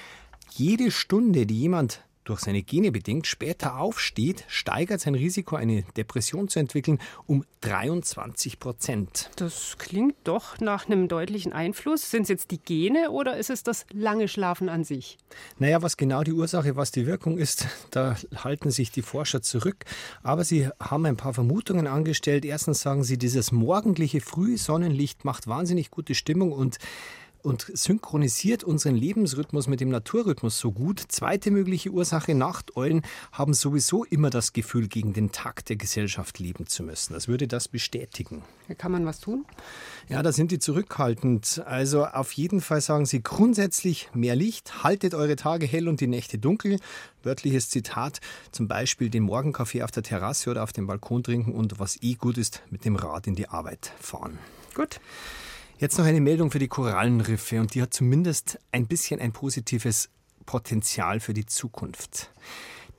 jede 0.51 0.91
Stunde, 0.91 1.46
die 1.46 1.60
jemand 1.60 2.07
durch 2.27 2.41
seine 2.41 2.62
Gene 2.62 2.91
bedingt 2.91 3.25
später 3.25 3.79
aufsteht, 3.79 4.43
steigert 4.48 5.01
sein 5.01 5.15
Risiko, 5.15 5.55
eine 5.55 5.84
Depression 5.96 6.48
zu 6.48 6.60
entwickeln, 6.60 7.00
um 7.25 7.46
23 7.62 8.60
Prozent. 8.60 9.29
Das 9.38 9.77
klingt 9.77 10.15
doch 10.25 10.60
nach 10.60 10.88
einem 10.88 11.07
deutlichen 11.07 11.53
Einfluss. 11.53 12.12
Sind 12.12 12.24
es 12.24 12.29
jetzt 12.29 12.51
die 12.51 12.60
Gene 12.60 13.12
oder 13.12 13.38
ist 13.38 13.50
es 13.50 13.63
das 13.63 13.86
lange 13.91 14.27
Schlafen 14.27 14.69
an 14.69 14.84
sich? 14.84 15.17
Naja, 15.57 15.81
was 15.81 15.98
genau 15.98 16.24
die 16.24 16.34
Ursache, 16.34 16.75
was 16.75 16.91
die 16.91 17.05
Wirkung 17.05 17.38
ist, 17.38 17.67
da 17.91 18.15
halten 18.36 18.72
sich 18.72 18.91
die 18.91 19.01
Forscher 19.01 19.41
zurück. 19.41 19.86
Aber 20.22 20.43
sie 20.43 20.69
haben 20.79 21.05
ein 21.05 21.17
paar 21.17 21.34
Vermutungen 21.34 21.88
angestellt. 21.88 22.46
Erstens 22.46 22.81
sagen 22.81 23.03
sie, 23.03 23.17
dieses 23.17 23.51
morgendliche 23.51 24.22
Frühsonnenlicht 24.22 25.25
macht 25.25 25.48
wahnsinnig 25.48 25.91
gute 25.91 26.15
Stimmung 26.15 26.51
und 26.51 26.77
und 27.41 27.72
synchronisiert 27.74 28.63
unseren 28.63 28.96
Lebensrhythmus 28.96 29.67
mit 29.67 29.79
dem 29.79 29.89
Naturrhythmus 29.89 30.60
so 30.60 30.72
gut. 30.72 31.01
Zweite 31.08 31.51
mögliche 31.51 31.89
Ursache, 31.89 32.36
Nachteulen 32.36 33.03
haben 33.32 33.53
sowieso 33.53 34.03
immer 34.03 34.29
das 34.29 34.53
Gefühl, 34.53 34.88
gegen 34.88 35.13
den 35.13 35.32
Takt 35.32 35.70
der 35.70 35.75
Gesellschaft 35.75 36.39
leben 36.39 36.67
zu 36.67 36.84
müssen. 36.84 37.13
Das 37.13 37.27
würde 37.27 37.48
das 37.48 37.67
bestätigen. 37.67 38.44
Kann 38.77 38.91
man 38.91 39.06
was 39.06 39.20
tun? 39.20 39.46
Ja, 40.10 40.24
da 40.24 40.32
sind 40.32 40.51
die 40.51 40.60
zurückhaltend. 40.60 41.62
Also 41.65 42.06
auf 42.06 42.32
jeden 42.34 42.62
Fall 42.62 42.82
sagen 42.82 43.06
sie 43.06 43.22
grundsätzlich 43.22 44.10
mehr 44.13 44.36
Licht, 44.36 44.84
haltet 44.84 45.13
eure 45.13 45.36
Tage 45.36 45.65
hell 45.65 45.88
und 45.88 46.01
die 46.01 46.08
Nächte 46.08 46.38
dunkel. 46.38 46.79
Wörtliches 47.24 47.70
Zitat, 47.70 48.20
zum 48.51 48.67
Beispiel 48.67 49.10
den 49.10 49.24
Morgenkaffee 49.24 49.84
auf 49.84 49.91
der 49.91 50.03
Terrasse 50.03 50.50
oder 50.50 50.63
auf 50.63 50.74
dem 50.74 50.88
Balkon 50.88 51.24
trinken 51.24 51.53
und 51.53 51.79
was 51.79 52.01
eh 52.01 52.15
gut 52.15 52.38
ist, 52.38 52.63
mit 52.70 52.86
dem 52.86 52.96
Rad 52.96 53.27
in 53.27 53.36
die 53.36 53.50
Arbeit 53.50 53.91
fahren. 54.00 54.38
Gut. 54.74 55.00
Jetzt 55.79 56.00
noch 56.00 56.05
eine 56.05 56.22
Meldung 56.22 56.50
für 56.50 56.57
die 56.57 56.67
Korallenriffe 56.67 57.62
und 57.62 57.75
die 57.75 57.84
hat 57.84 57.93
zumindest 57.93 58.57
ein 58.72 58.88
bisschen 58.88 59.19
ein 59.19 59.31
positives 59.31 60.10
Potenzial 60.48 61.19
für 61.19 61.36
die 61.36 61.46
Zukunft. 61.46 62.31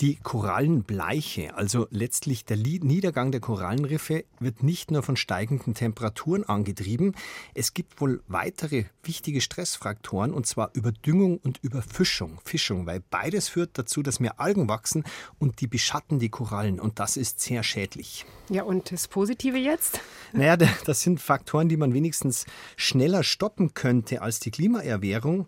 Die 0.00 0.14
Korallenbleiche, 0.14 1.57
also 1.57 1.88
letztlich 1.90 2.45
der 2.45 2.57
Niedergang 2.57 3.33
der 3.33 3.40
Korallenriffe, 3.40 4.25
wird 4.38 4.62
nicht 4.62 4.93
nur 4.93 5.02
von 5.02 5.17
steigenden 5.17 5.75
Temperaturen 5.75 6.45
angetrieben. 6.45 7.17
Es 7.52 7.75
gibt 7.75 8.00
wohl 8.00 8.23
weitere 8.28 8.85
wichtige 9.02 9.40
Stressfaktoren, 9.40 10.33
und 10.33 10.47
zwar 10.47 10.71
Überdüngung 10.75 11.38
und 11.38 11.59
Überfischung, 11.64 12.38
Fischung, 12.45 12.87
weil 12.87 13.02
beides 13.11 13.49
führt 13.49 13.71
dazu, 13.76 14.05
dass 14.05 14.21
mehr 14.21 14.38
Algen 14.38 14.69
wachsen 14.69 15.02
und 15.40 15.61
die 15.61 15.67
beschatten 15.67 16.21
die 16.21 16.28
Korallen. 16.28 16.78
Und 16.78 17.00
das 17.00 17.17
ist 17.17 17.40
sehr 17.40 17.64
schädlich. 17.64 18.25
Ja, 18.50 18.62
und 18.62 18.93
das 18.93 19.09
Positive 19.09 19.59
jetzt? 19.59 20.00
Naja, 20.35 20.59
das 20.85 21.00
sind 21.00 21.23
Faktoren, 21.23 21.71
die 21.71 21.78
man 21.78 21.95
wenigstens 21.95 22.45
schneller 22.76 23.23
stoppen 23.23 23.73
könnte 23.73 24.21
als 24.21 24.40
die 24.40 24.50
Klimaerwärmung. 24.50 25.47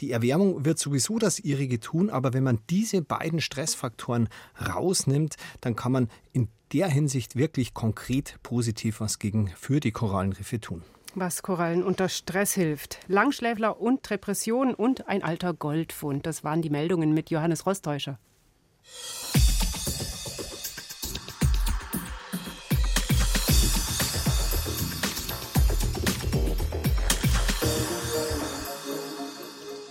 Die 0.00 0.10
Erwärmung 0.10 0.64
wird 0.64 0.78
sowieso 0.78 1.18
das 1.18 1.38
ihrige 1.38 1.80
tun, 1.80 2.08
aber 2.08 2.32
wenn 2.32 2.42
man 2.42 2.60
diese 2.70 3.02
beiden 3.02 3.42
Stress 3.42 3.59
Stressfaktoren 3.60 4.28
rausnimmt, 4.74 5.36
dann 5.60 5.76
kann 5.76 5.92
man 5.92 6.08
in 6.32 6.48
der 6.72 6.88
Hinsicht 6.88 7.36
wirklich 7.36 7.74
konkret 7.74 8.36
positiv 8.42 9.00
was 9.00 9.18
gegen 9.18 9.48
für 9.48 9.80
die 9.80 9.92
Korallenriffe 9.92 10.60
tun. 10.60 10.82
Was 11.14 11.42
Korallen 11.42 11.82
unter 11.82 12.08
Stress 12.08 12.54
hilft. 12.54 13.00
Langschläfler 13.08 13.78
und 13.80 14.08
Depressionen 14.08 14.74
und 14.74 15.08
ein 15.08 15.22
alter 15.22 15.52
Goldfund. 15.52 16.24
Das 16.24 16.42
waren 16.44 16.62
die 16.62 16.70
Meldungen 16.70 17.12
mit 17.12 17.30
Johannes 17.30 17.66
Rostäuscher. 17.66 18.18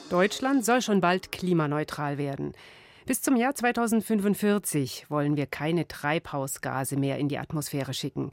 Deutschland 0.09 0.65
soll 0.65 0.81
schon 0.81 1.01
bald 1.01 1.31
klimaneutral 1.31 2.17
werden. 2.17 2.53
Bis 3.09 3.23
zum 3.23 3.35
Jahr 3.35 3.55
2045 3.55 5.09
wollen 5.09 5.35
wir 5.35 5.47
keine 5.47 5.87
Treibhausgase 5.87 6.95
mehr 6.95 7.17
in 7.17 7.27
die 7.27 7.39
Atmosphäre 7.39 7.95
schicken. 7.95 8.29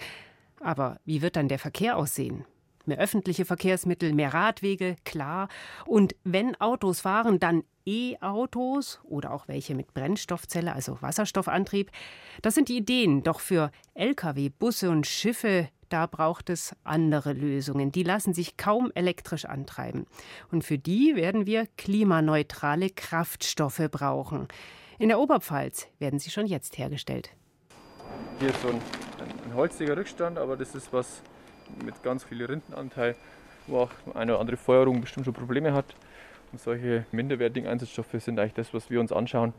Aber 0.60 1.00
wie 1.06 1.22
wird 1.22 1.36
dann 1.36 1.48
der 1.48 1.58
Verkehr 1.58 1.96
aussehen? 1.96 2.44
Mehr 2.84 2.98
öffentliche 2.98 3.46
Verkehrsmittel, 3.46 4.12
mehr 4.12 4.34
Radwege, 4.34 4.96
klar. 5.06 5.48
Und 5.86 6.14
wenn 6.24 6.60
Autos 6.60 7.00
fahren, 7.00 7.40
dann 7.40 7.64
E-Autos 7.86 9.00
oder 9.04 9.32
auch 9.32 9.48
welche 9.48 9.74
mit 9.74 9.94
Brennstoffzelle, 9.94 10.74
also 10.74 11.00
Wasserstoffantrieb. 11.00 11.90
Das 12.42 12.54
sind 12.54 12.68
die 12.68 12.76
Ideen. 12.76 13.22
Doch 13.22 13.40
für 13.40 13.70
Lkw, 13.94 14.50
Busse 14.50 14.90
und 14.90 15.06
Schiffe, 15.06 15.70
da 15.88 16.06
braucht 16.06 16.50
es 16.50 16.74
andere 16.84 17.32
Lösungen. 17.32 17.92
Die 17.92 18.02
lassen 18.02 18.34
sich 18.34 18.56
kaum 18.56 18.90
elektrisch 18.94 19.44
antreiben. 19.44 20.06
Und 20.50 20.64
für 20.64 20.78
die 20.78 21.16
werden 21.16 21.46
wir 21.46 21.66
klimaneutrale 21.76 22.90
Kraftstoffe 22.90 23.88
brauchen. 23.90 24.48
In 24.98 25.08
der 25.08 25.18
Oberpfalz 25.18 25.88
werden 25.98 26.18
sie 26.18 26.30
schon 26.30 26.46
jetzt 26.46 26.78
hergestellt. 26.78 27.30
Hier 28.38 28.50
ist 28.50 28.62
so 28.62 28.68
ein, 28.68 28.80
ein 29.44 29.54
holziger 29.54 29.96
Rückstand, 29.96 30.38
aber 30.38 30.56
das 30.56 30.74
ist 30.74 30.92
was 30.92 31.22
mit 31.84 32.02
ganz 32.02 32.24
viel 32.24 32.44
Rindenanteil, 32.44 33.14
wo 33.66 33.80
auch 33.80 33.90
eine 34.14 34.32
oder 34.32 34.40
andere 34.40 34.56
Feuerung 34.56 35.00
bestimmt 35.00 35.26
schon 35.26 35.34
Probleme 35.34 35.72
hat. 35.72 35.94
Und 36.52 36.60
solche 36.60 37.04
minderwertigen 37.12 37.68
Einsatzstoffe 37.68 38.14
sind 38.18 38.38
eigentlich 38.38 38.54
das, 38.54 38.72
was 38.72 38.88
wir 38.88 39.00
uns 39.00 39.12
anschauen, 39.12 39.52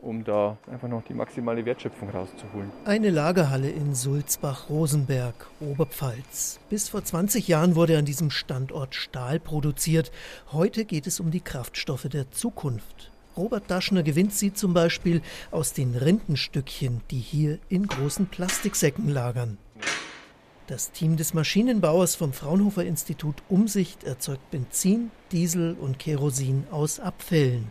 um 0.00 0.24
da 0.24 0.56
einfach 0.70 0.88
noch 0.88 1.02
die 1.04 1.14
maximale 1.14 1.64
Wertschöpfung 1.64 2.10
rauszuholen. 2.10 2.70
Eine 2.84 3.10
Lagerhalle 3.10 3.70
in 3.70 3.94
Sulzbach-Rosenberg, 3.94 5.34
Oberpfalz. 5.60 6.60
Bis 6.70 6.88
vor 6.88 7.04
20 7.04 7.48
Jahren 7.48 7.74
wurde 7.74 7.98
an 7.98 8.04
diesem 8.04 8.30
Standort 8.30 8.94
Stahl 8.94 9.40
produziert. 9.40 10.12
Heute 10.52 10.84
geht 10.84 11.06
es 11.06 11.20
um 11.20 11.30
die 11.30 11.40
Kraftstoffe 11.40 12.08
der 12.08 12.30
Zukunft. 12.30 13.10
Robert 13.36 13.70
Daschner 13.70 14.02
gewinnt 14.02 14.34
sie 14.34 14.52
zum 14.52 14.74
Beispiel 14.74 15.22
aus 15.52 15.72
den 15.72 15.94
Rindenstückchen, 15.94 17.02
die 17.10 17.20
hier 17.20 17.58
in 17.68 17.86
großen 17.86 18.26
Plastiksäcken 18.26 19.08
lagern. 19.08 19.58
Das 20.68 20.90
Team 20.90 21.16
des 21.16 21.32
Maschinenbauers 21.32 22.14
vom 22.14 22.34
Fraunhofer 22.34 22.84
Institut 22.84 23.36
Umsicht 23.48 24.04
erzeugt 24.04 24.50
Benzin, 24.50 25.10
Diesel 25.32 25.74
und 25.80 25.98
Kerosin 25.98 26.66
aus 26.70 27.00
Abfällen. 27.00 27.70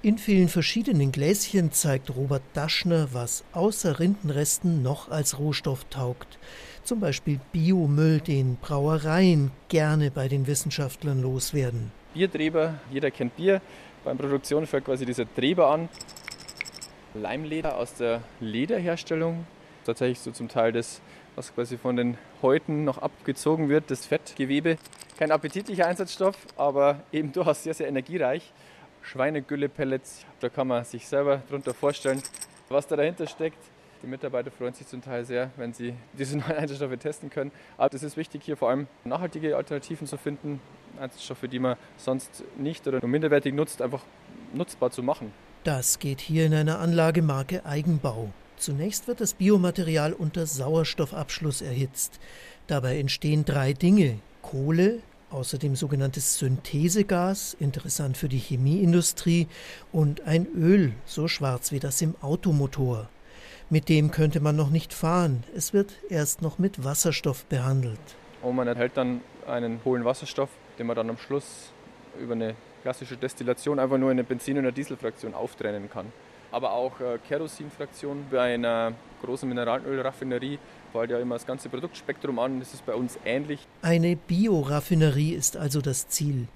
In 0.00 0.16
vielen 0.16 0.48
verschiedenen 0.48 1.12
Gläschen 1.12 1.72
zeigt 1.72 2.16
Robert 2.16 2.40
Daschner, 2.54 3.08
was 3.12 3.44
außer 3.52 4.00
Rindenresten 4.00 4.80
noch 4.80 5.10
als 5.10 5.38
Rohstoff 5.38 5.84
taugt. 5.90 6.38
Zum 6.84 7.00
Beispiel 7.00 7.38
Biomüll, 7.52 8.22
den 8.22 8.56
Brauereien 8.56 9.50
gerne 9.68 10.10
bei 10.10 10.26
den 10.26 10.46
Wissenschaftlern 10.46 11.20
loswerden. 11.20 11.92
Biertreber, 12.14 12.80
jeder 12.90 13.10
kennt 13.10 13.36
Bier. 13.36 13.60
Beim 14.04 14.16
Produktion 14.16 14.66
fällt 14.66 14.86
quasi 14.86 15.04
dieser 15.04 15.26
Treber 15.34 15.70
an. 15.70 15.90
Leimleder 17.12 17.76
aus 17.76 17.92
der 17.92 18.22
Lederherstellung. 18.40 19.44
Tatsächlich 19.84 20.20
so 20.20 20.30
zum 20.30 20.48
Teil 20.48 20.72
das, 20.72 21.02
was 21.38 21.54
quasi 21.54 21.78
von 21.78 21.94
den 21.94 22.18
Häuten 22.42 22.84
noch 22.84 22.98
abgezogen 22.98 23.68
wird, 23.68 23.92
das 23.92 24.04
Fettgewebe. 24.04 24.76
Kein 25.16 25.30
appetitlicher 25.30 25.86
Einsatzstoff, 25.86 26.36
aber 26.56 27.00
eben 27.12 27.32
durchaus 27.32 27.62
sehr, 27.62 27.74
sehr 27.74 27.86
energiereich. 27.86 28.52
Schweinegülle-Pellets, 29.02 30.26
da 30.40 30.48
kann 30.48 30.66
man 30.66 30.84
sich 30.84 31.06
selber 31.06 31.40
darunter 31.48 31.72
vorstellen, 31.72 32.20
was 32.68 32.88
da 32.88 32.96
dahinter 32.96 33.28
steckt. 33.28 33.58
Die 34.02 34.08
Mitarbeiter 34.08 34.50
freuen 34.50 34.74
sich 34.74 34.88
zum 34.88 35.00
Teil 35.00 35.24
sehr, 35.24 35.50
wenn 35.56 35.72
sie 35.72 35.94
diese 36.12 36.36
neuen 36.36 36.56
Einsatzstoffe 36.56 36.98
testen 36.98 37.30
können. 37.30 37.52
Aber 37.76 37.94
es 37.94 38.02
ist 38.02 38.16
wichtig, 38.16 38.42
hier 38.42 38.56
vor 38.56 38.70
allem 38.70 38.88
nachhaltige 39.04 39.56
Alternativen 39.56 40.08
zu 40.08 40.16
finden, 40.16 40.60
Einzelstoffe, 41.00 41.46
die 41.48 41.60
man 41.60 41.76
sonst 41.96 42.42
nicht 42.56 42.86
oder 42.88 42.98
nur 43.00 43.08
minderwertig 43.08 43.54
nutzt, 43.54 43.80
einfach 43.80 44.02
nutzbar 44.52 44.90
zu 44.90 45.04
machen. 45.04 45.32
Das 45.62 46.00
geht 46.00 46.20
hier 46.20 46.46
in 46.46 46.54
einer 46.54 46.80
Anlagemarke 46.80 47.64
Eigenbau. 47.64 48.32
Zunächst 48.58 49.06
wird 49.06 49.20
das 49.20 49.34
Biomaterial 49.34 50.12
unter 50.12 50.44
Sauerstoffabschluss 50.44 51.62
erhitzt. 51.62 52.18
Dabei 52.66 52.98
entstehen 52.98 53.44
drei 53.44 53.72
Dinge: 53.72 54.18
Kohle, 54.42 54.98
außerdem 55.30 55.76
sogenanntes 55.76 56.38
Synthesegas, 56.38 57.56
interessant 57.60 58.16
für 58.16 58.28
die 58.28 58.38
Chemieindustrie, 58.38 59.46
und 59.92 60.22
ein 60.22 60.46
Öl, 60.46 60.92
so 61.06 61.28
schwarz 61.28 61.70
wie 61.70 61.78
das 61.78 62.02
im 62.02 62.16
Automotor. 62.20 63.08
Mit 63.70 63.88
dem 63.88 64.10
könnte 64.10 64.40
man 64.40 64.56
noch 64.56 64.70
nicht 64.70 64.92
fahren. 64.92 65.44
Es 65.54 65.72
wird 65.72 65.92
erst 66.08 66.42
noch 66.42 66.58
mit 66.58 66.82
Wasserstoff 66.84 67.44
behandelt. 67.44 68.00
Und 68.42 68.56
man 68.56 68.66
erhält 68.66 68.96
dann 68.96 69.20
einen 69.46 69.80
hohlen 69.84 70.04
Wasserstoff, 70.04 70.50
den 70.78 70.86
man 70.86 70.96
dann 70.96 71.10
am 71.10 71.18
Schluss 71.18 71.70
über 72.20 72.32
eine 72.32 72.56
klassische 72.82 73.16
Destillation 73.16 73.78
einfach 73.78 73.98
nur 73.98 74.10
in 74.10 74.18
eine 74.18 74.24
Benzin- 74.24 74.58
oder 74.58 74.72
Dieselfraktion 74.72 75.34
auftrennen 75.34 75.88
kann. 75.90 76.06
Aber 76.50 76.72
auch 76.72 76.98
äh, 77.00 77.18
Kerosinfraktion 77.28 78.26
bei 78.30 78.54
einer 78.54 78.94
großen 79.22 79.48
Mineralölraffinerie 79.48 80.58
fällt 80.92 81.10
ja 81.10 81.18
immer 81.18 81.34
das 81.34 81.46
ganze 81.46 81.68
Produktspektrum 81.68 82.38
an. 82.38 82.60
Das 82.60 82.72
ist 82.72 82.86
bei 82.86 82.94
uns 82.94 83.18
ähnlich. 83.24 83.66
Eine 83.82 84.16
Bioraffinerie 84.16 85.34
ist 85.34 85.56
also 85.56 85.80
das 85.80 86.08
Ziel. 86.08 86.48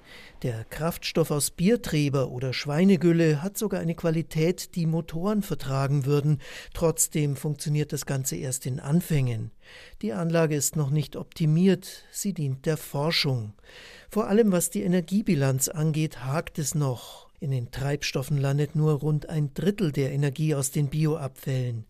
Der 0.43 0.65
Kraftstoff 0.65 1.31
aus 1.31 1.51
Biertreber 1.51 2.31
oder 2.31 2.53
Schweinegülle 2.53 3.43
hat 3.43 3.57
sogar 3.59 3.81
eine 3.81 3.95
Qualität, 3.95 4.75
die 4.75 4.87
Motoren 4.87 5.43
vertragen 5.43 6.07
würden. 6.07 6.41
Trotzdem 6.75 7.37
funktioniert 7.37 7.93
das 7.93 8.07
Ganze 8.07 8.37
erst 8.37 8.67
in 8.67 8.81
Anfängen. 8.81 9.53
Die 10.01 10.13
Anlage 10.13 10.57
ist 10.57 10.75
noch 10.75 10.91
nicht 10.91 11.17
optimiert, 11.17 12.05
sie 12.11 12.33
dient 12.33 12.67
der 12.67 12.77
Forschung. 12.77 13.53
Vor 14.11 14.27
allem 14.27 14.51
was 14.53 14.71
die 14.71 14.83
Energiebilanz 14.83 15.69
angeht, 15.69 16.25
hakt 16.25 16.59
es 16.59 16.75
noch. 16.75 17.32
In 17.43 17.51
den 17.51 17.73
Treibstoffen 17.73 18.39
landet 18.39 18.77
nur 18.77 18.93
rund 18.93 19.29
ein 19.29 19.53
Drittel 19.53 19.91
der 19.91 20.13
Energie 20.13 20.55
aus 20.55 20.71
den 20.71 20.91
Bioabfällen. 20.91 21.87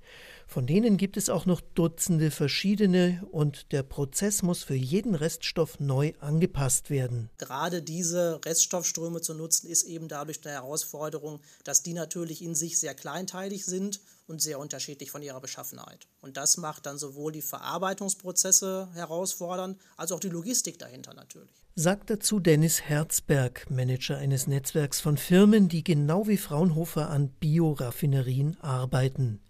Von 0.47 0.67
denen 0.67 0.97
gibt 0.97 1.19
es 1.19 1.29
auch 1.29 1.45
noch 1.45 1.61
Dutzende 1.61 2.31
verschiedene 2.31 3.23
und 3.31 3.71
der 3.71 3.83
Prozess 3.83 4.41
muss 4.41 4.62
für 4.62 4.75
jeden 4.75 5.15
Reststoff 5.15 5.79
neu 5.79 6.15
angepasst 6.21 6.88
werden. 6.88 7.29
Gerade 7.37 7.83
diese 7.83 8.41
Reststoffströme 8.43 9.21
zu 9.21 9.35
nutzen, 9.35 9.69
ist 9.69 9.83
eben 9.83 10.09
dadurch 10.09 10.41
eine 10.43 10.55
Herausforderung, 10.55 11.41
dass 11.65 11.83
die 11.83 11.93
natürlich 11.93 12.41
in 12.41 12.55
sich 12.55 12.79
sehr 12.79 12.95
kleinteilig 12.95 13.67
sind 13.67 14.01
und 14.27 14.41
sehr 14.41 14.59
unterschiedlich 14.59 15.11
von 15.11 15.21
ihrer 15.21 15.43
Beschaffenheit. 15.43 16.07
Und 16.23 16.38
das 16.38 16.57
macht 16.57 16.87
dann 16.87 16.97
sowohl 16.97 17.31
die 17.31 17.43
Verarbeitungsprozesse 17.43 18.88
herausfordernd, 18.95 19.79
als 19.99 20.12
auch 20.12 20.21
die 20.21 20.31
Logistik 20.31 20.79
dahinter 20.79 21.12
natürlich. 21.12 21.62
Sagt 21.75 22.11
dazu 22.11 22.39
Dennis 22.39 22.83
Herzberg, 22.83 23.71
Manager 23.71 24.19
eines 24.19 24.47
Netzwerks 24.47 25.01
von 25.01 25.17
Firmen, 25.17 25.69
die 25.69 25.83
genau 25.83 26.29
wie 26.29 26.37
Fraunhofer 26.37 27.09
an 27.09 27.31
Bioraffinerien 27.41 28.61
arbeiten. 28.61 29.41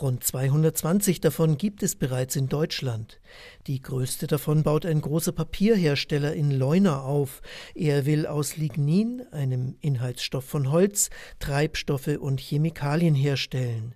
Rund 0.00 0.24
220 0.24 1.20
davon 1.20 1.58
gibt 1.58 1.84
es 1.84 1.94
bereits 1.94 2.34
in 2.34 2.48
Deutschland. 2.48 3.20
Die 3.68 3.80
größte 3.80 4.26
davon 4.26 4.64
baut 4.64 4.84
ein 4.84 5.00
großer 5.00 5.30
Papierhersteller 5.30 6.34
in 6.34 6.50
Leuna 6.50 7.02
auf. 7.02 7.40
Er 7.76 8.04
will 8.04 8.26
aus 8.26 8.56
Lignin, 8.56 9.22
einem 9.30 9.76
Inhaltsstoff 9.80 10.44
von 10.44 10.72
Holz, 10.72 11.08
Treibstoffe 11.38 12.18
und 12.18 12.40
Chemikalien 12.40 13.14
herstellen. 13.14 13.94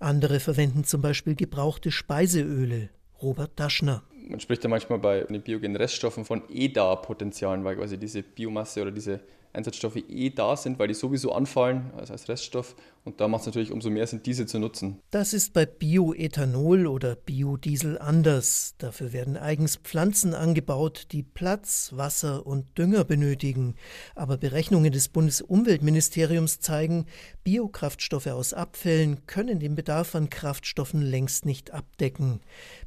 Andere 0.00 0.40
verwenden 0.40 0.82
zum 0.82 1.00
Beispiel 1.00 1.36
gebrauchte 1.36 1.92
Speiseöle. 1.92 2.90
Robert 3.22 3.52
Daschner 3.54 4.02
man 4.28 4.40
spricht 4.40 4.62
ja 4.64 4.70
manchmal 4.70 4.98
bei 4.98 5.20
den 5.20 5.42
biogenen 5.42 5.76
Reststoffen 5.76 6.24
von 6.24 6.42
EDA-Potenzialen, 6.48 7.64
weil 7.64 7.76
quasi 7.76 7.98
diese 7.98 8.22
Biomasse 8.22 8.82
oder 8.82 8.90
diese 8.90 9.20
Einsatzstoffe 9.54 10.02
eh 10.08 10.30
da 10.30 10.56
sind, 10.56 10.78
weil 10.78 10.88
die 10.88 10.94
sowieso 10.94 11.32
anfallen, 11.32 11.92
also 11.96 12.12
als 12.12 12.28
Reststoff. 12.28 12.74
Und 13.04 13.20
da 13.20 13.28
macht 13.28 13.42
es 13.42 13.46
natürlich 13.46 13.70
umso 13.70 13.90
mehr 13.90 14.06
Sinn, 14.06 14.22
diese 14.24 14.46
zu 14.46 14.58
nutzen. 14.58 14.98
Das 15.10 15.34
ist 15.34 15.52
bei 15.52 15.66
Bioethanol 15.66 16.86
oder 16.86 17.16
Biodiesel 17.16 17.98
anders. 17.98 18.74
Dafür 18.78 19.12
werden 19.12 19.36
eigens 19.36 19.76
Pflanzen 19.76 20.32
angebaut, 20.32 21.08
die 21.12 21.22
Platz, 21.22 21.92
Wasser 21.94 22.46
und 22.46 22.78
Dünger 22.78 23.04
benötigen. 23.04 23.74
Aber 24.14 24.38
Berechnungen 24.38 24.90
des 24.90 25.08
Bundesumweltministeriums 25.08 26.60
zeigen, 26.60 27.04
Biokraftstoffe 27.44 28.28
aus 28.28 28.54
Abfällen 28.54 29.26
können 29.26 29.60
den 29.60 29.74
Bedarf 29.74 30.14
an 30.14 30.30
Kraftstoffen 30.30 31.02
längst 31.02 31.44
nicht 31.44 31.72
abdecken. 31.72 32.40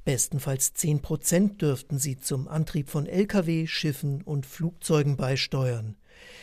Bestenfalls 0.03 0.73
10 0.73 1.01
Prozent 1.03 1.61
dürften 1.61 1.99
sie 1.99 2.17
zum 2.17 2.47
Antrieb 2.47 2.89
von 2.89 3.05
Lkw, 3.05 3.67
Schiffen 3.67 4.23
und 4.23 4.47
Flugzeugen 4.47 5.15
beisteuern. 5.15 5.95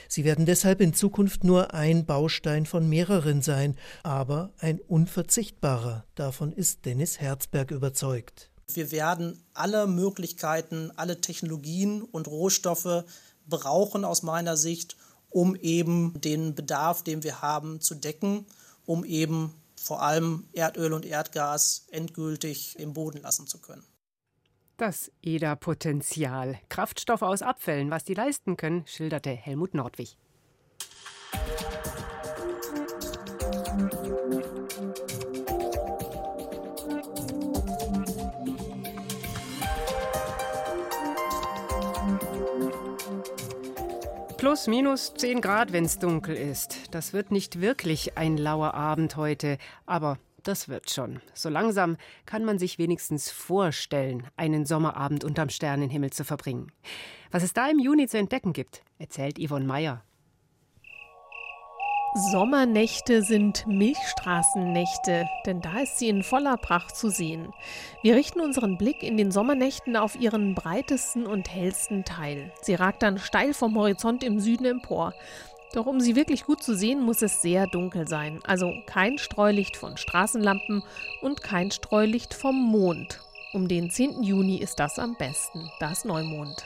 Sie 0.08 0.24
werden 0.24 0.46
deshalb 0.46 0.80
in 0.80 0.94
Zukunft 0.94 1.44
nur 1.44 1.74
ein 1.74 2.06
Baustein 2.06 2.66
von 2.66 2.88
mehreren 2.88 3.42
sein, 3.42 3.76
aber 4.02 4.52
ein 4.58 4.80
unverzichtbarer. 4.80 6.04
Davon 6.14 6.52
ist 6.52 6.84
Dennis 6.84 7.20
Herzberg 7.20 7.70
überzeugt. 7.70 8.50
Wir 8.72 8.92
werden 8.92 9.42
alle 9.52 9.86
Möglichkeiten, 9.86 10.90
alle 10.96 11.20
Technologien 11.20 12.02
und 12.02 12.28
Rohstoffe 12.28 13.04
brauchen 13.46 14.04
aus 14.04 14.22
meiner 14.22 14.56
Sicht, 14.56 14.96
um 15.30 15.54
eben 15.56 16.20
den 16.20 16.54
Bedarf, 16.54 17.02
den 17.02 17.22
wir 17.22 17.42
haben, 17.42 17.80
zu 17.80 17.94
decken, 17.94 18.46
um 18.86 19.04
eben 19.04 19.52
vor 19.76 20.02
allem 20.02 20.48
Erdöl 20.52 20.92
und 20.92 21.04
Erdgas 21.04 21.86
endgültig 21.90 22.78
im 22.78 22.94
Boden 22.94 23.20
lassen 23.20 23.46
zu 23.46 23.58
können. 23.58 23.84
Das 24.76 25.12
EDA-Potenzial. 25.22 26.58
Kraftstoffe 26.68 27.22
aus 27.22 27.42
Abfällen, 27.42 27.92
was 27.92 28.02
die 28.02 28.14
leisten 28.14 28.56
können, 28.56 28.84
schilderte 28.88 29.30
Helmut 29.30 29.72
Nordwig. 29.72 30.16
Plus, 44.38 44.66
minus 44.66 45.14
10 45.14 45.40
Grad, 45.40 45.72
wenn 45.72 45.84
es 45.84 46.00
dunkel 46.00 46.34
ist. 46.34 46.92
Das 46.92 47.12
wird 47.12 47.30
nicht 47.30 47.60
wirklich 47.60 48.18
ein 48.18 48.36
lauer 48.36 48.74
Abend 48.74 49.16
heute, 49.16 49.58
aber 49.86 50.18
das 50.44 50.68
wird 50.68 50.90
schon. 50.90 51.20
So 51.34 51.48
langsam 51.48 51.96
kann 52.26 52.44
man 52.44 52.58
sich 52.58 52.78
wenigstens 52.78 53.30
vorstellen, 53.30 54.26
einen 54.36 54.66
Sommerabend 54.66 55.24
unterm 55.24 55.48
Sternenhimmel 55.48 56.10
zu 56.10 56.24
verbringen. 56.24 56.72
Was 57.30 57.42
es 57.42 57.52
da 57.52 57.68
im 57.68 57.78
Juni 57.78 58.06
zu 58.06 58.18
entdecken 58.18 58.52
gibt, 58.52 58.82
erzählt 58.98 59.38
Yvonne 59.38 59.66
Meyer. 59.66 60.04
Sommernächte 62.30 63.22
sind 63.22 63.66
Milchstraßennächte, 63.66 65.26
denn 65.46 65.60
da 65.60 65.80
ist 65.80 65.98
sie 65.98 66.08
in 66.08 66.22
voller 66.22 66.56
Pracht 66.56 66.94
zu 66.94 67.10
sehen. 67.10 67.50
Wir 68.02 68.14
richten 68.14 68.40
unseren 68.40 68.78
Blick 68.78 69.02
in 69.02 69.16
den 69.16 69.32
Sommernächten 69.32 69.96
auf 69.96 70.14
ihren 70.14 70.54
breitesten 70.54 71.26
und 71.26 71.52
hellsten 71.52 72.04
Teil. 72.04 72.52
Sie 72.62 72.76
ragt 72.76 73.02
dann 73.02 73.18
steil 73.18 73.52
vom 73.52 73.76
Horizont 73.76 74.22
im 74.22 74.38
Süden 74.38 74.64
empor. 74.64 75.12
Doch 75.74 75.86
um 75.86 76.00
sie 76.00 76.14
wirklich 76.14 76.44
gut 76.44 76.62
zu 76.62 76.76
sehen, 76.76 77.00
muss 77.00 77.20
es 77.20 77.42
sehr 77.42 77.66
dunkel 77.66 78.06
sein. 78.06 78.38
Also 78.44 78.72
kein 78.86 79.18
Streulicht 79.18 79.76
von 79.76 79.96
Straßenlampen 79.96 80.84
und 81.20 81.42
kein 81.42 81.72
Streulicht 81.72 82.32
vom 82.32 82.54
Mond. 82.54 83.20
Um 83.52 83.66
den 83.66 83.90
10. 83.90 84.22
Juni 84.22 84.58
ist 84.58 84.78
das 84.78 85.00
am 85.00 85.16
besten. 85.16 85.68
Da 85.80 85.90
ist 85.90 86.04
Neumond. 86.04 86.64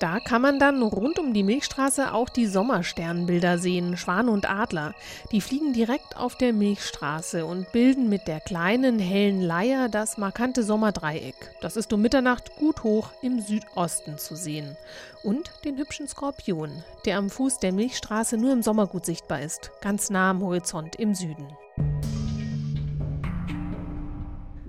Da 0.00 0.18
kann 0.18 0.42
man 0.42 0.58
dann 0.58 0.82
rund 0.82 1.18
um 1.18 1.32
die 1.32 1.44
Milchstraße 1.44 2.12
auch 2.12 2.28
die 2.28 2.46
Sommersternbilder 2.46 3.58
sehen, 3.58 3.96
Schwan 3.96 4.28
und 4.28 4.50
Adler. 4.50 4.94
Die 5.30 5.40
fliegen 5.40 5.72
direkt 5.72 6.16
auf 6.16 6.36
der 6.36 6.52
Milchstraße 6.52 7.46
und 7.46 7.70
bilden 7.72 8.08
mit 8.08 8.26
der 8.26 8.40
kleinen 8.40 8.98
hellen 8.98 9.40
Leier 9.40 9.88
das 9.88 10.18
markante 10.18 10.64
Sommerdreieck. 10.64 11.54
Das 11.60 11.76
ist 11.76 11.92
um 11.92 12.02
Mitternacht 12.02 12.56
gut 12.56 12.82
hoch 12.82 13.10
im 13.22 13.40
Südosten 13.40 14.18
zu 14.18 14.34
sehen. 14.34 14.76
Und 15.22 15.50
den 15.64 15.78
hübschen 15.78 16.08
Skorpion, 16.08 16.82
der 17.04 17.18
am 17.18 17.30
Fuß 17.30 17.58
der 17.58 17.72
Milchstraße 17.72 18.36
nur 18.36 18.52
im 18.52 18.62
Sommer 18.62 18.86
gut 18.86 19.06
sichtbar 19.06 19.40
ist, 19.42 19.70
ganz 19.80 20.10
nah 20.10 20.30
am 20.30 20.42
Horizont 20.42 20.96
im 20.96 21.14
Süden. 21.14 21.46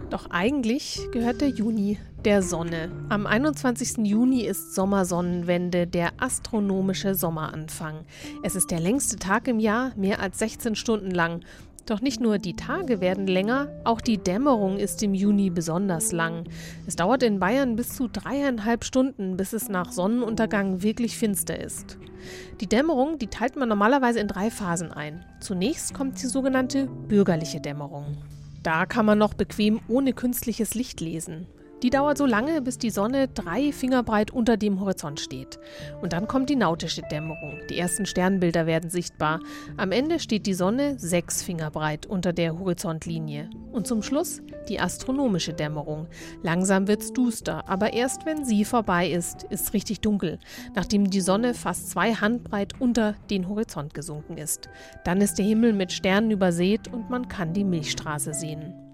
Doch 0.09 0.29
eigentlich 0.29 0.99
gehört 1.11 1.41
der 1.41 1.49
Juni 1.49 1.97
der 2.25 2.41
Sonne. 2.41 2.91
Am 3.09 3.25
21. 3.25 4.05
Juni 4.05 4.41
ist 4.41 4.75
Sommersonnenwende, 4.75 5.87
der 5.87 6.11
astronomische 6.19 7.15
Sommeranfang. 7.15 8.05
Es 8.43 8.55
ist 8.55 8.69
der 8.71 8.79
längste 8.79 9.17
Tag 9.17 9.47
im 9.47 9.59
Jahr, 9.59 9.93
mehr 9.95 10.19
als 10.19 10.39
16 10.39 10.75
Stunden 10.75 11.11
lang. 11.11 11.41
Doch 11.87 12.01
nicht 12.01 12.19
nur 12.19 12.39
die 12.39 12.55
Tage 12.55 12.99
werden 12.99 13.27
länger, 13.27 13.67
auch 13.83 14.01
die 14.01 14.17
Dämmerung 14.17 14.77
ist 14.77 15.01
im 15.03 15.13
Juni 15.13 15.51
besonders 15.51 16.11
lang. 16.11 16.45
Es 16.87 16.95
dauert 16.95 17.21
in 17.21 17.39
Bayern 17.39 17.75
bis 17.75 17.89
zu 17.89 18.07
dreieinhalb 18.07 18.83
Stunden, 18.83 19.37
bis 19.37 19.53
es 19.53 19.69
nach 19.69 19.91
Sonnenuntergang 19.91 20.81
wirklich 20.81 21.17
finster 21.17 21.59
ist. 21.59 21.97
Die 22.59 22.67
Dämmerung, 22.67 23.19
die 23.19 23.27
teilt 23.27 23.55
man 23.55 23.69
normalerweise 23.69 24.19
in 24.19 24.27
drei 24.27 24.49
Phasen 24.49 24.91
ein. 24.91 25.23
Zunächst 25.39 25.93
kommt 25.93 26.21
die 26.21 26.27
sogenannte 26.27 26.87
bürgerliche 26.87 27.61
Dämmerung. 27.61 28.17
Da 28.65 28.87
kann 28.87 29.05
man 29.05 29.19
noch 29.19 29.35
bequem 29.35 29.79
ohne 29.87 30.11
künstliches 30.11 30.73
Licht 30.73 30.99
lesen. 30.99 31.45
Die 31.83 31.89
dauert 31.89 32.17
so 32.17 32.25
lange, 32.25 32.61
bis 32.61 32.77
die 32.77 32.89
Sonne 32.89 33.27
drei 33.27 33.71
Finger 33.71 34.01
breit 34.01 34.31
unter 34.31 34.57
dem 34.57 34.79
Horizont 34.79 35.19
steht. 35.19 35.59
Und 36.01 36.13
dann 36.13 36.27
kommt 36.27 36.49
die 36.49 36.55
nautische 36.55 37.01
Dämmerung. 37.01 37.59
Die 37.69 37.77
ersten 37.77 38.05
Sternbilder 38.05 38.65
werden 38.65 38.89
sichtbar. 38.89 39.39
Am 39.77 39.91
Ende 39.91 40.19
steht 40.19 40.45
die 40.45 40.53
Sonne 40.53 40.97
sechs 40.97 41.43
Finger 41.43 41.71
breit 41.71 42.05
unter 42.05 42.33
der 42.33 42.57
Horizontlinie. 42.57 43.49
Und 43.71 43.87
zum 43.87 44.01
Schluss 44.01 44.41
die 44.69 44.79
astronomische 44.79 45.53
Dämmerung. 45.53 46.07
Langsam 46.43 46.87
wird's 46.87 47.11
duster, 47.11 47.67
aber 47.67 47.93
erst 47.93 48.25
wenn 48.25 48.45
sie 48.45 48.65
vorbei 48.65 49.09
ist, 49.09 49.43
ist 49.43 49.65
es 49.65 49.73
richtig 49.73 49.99
dunkel, 49.99 50.39
nachdem 50.75 51.09
die 51.09 51.21
Sonne 51.21 51.53
fast 51.53 51.89
zwei 51.89 52.13
Handbreit 52.13 52.79
unter 52.79 53.15
den 53.29 53.49
Horizont 53.49 53.93
gesunken 53.93 54.37
ist. 54.37 54.69
Dann 55.03 55.21
ist 55.21 55.37
der 55.37 55.45
Himmel 55.45 55.73
mit 55.73 55.91
Sternen 55.91 56.31
übersät 56.31 56.91
und 56.91 57.09
man 57.09 57.27
kann 57.27 57.53
die 57.53 57.65
Milchstraße 57.65 58.33
sehen. 58.33 58.84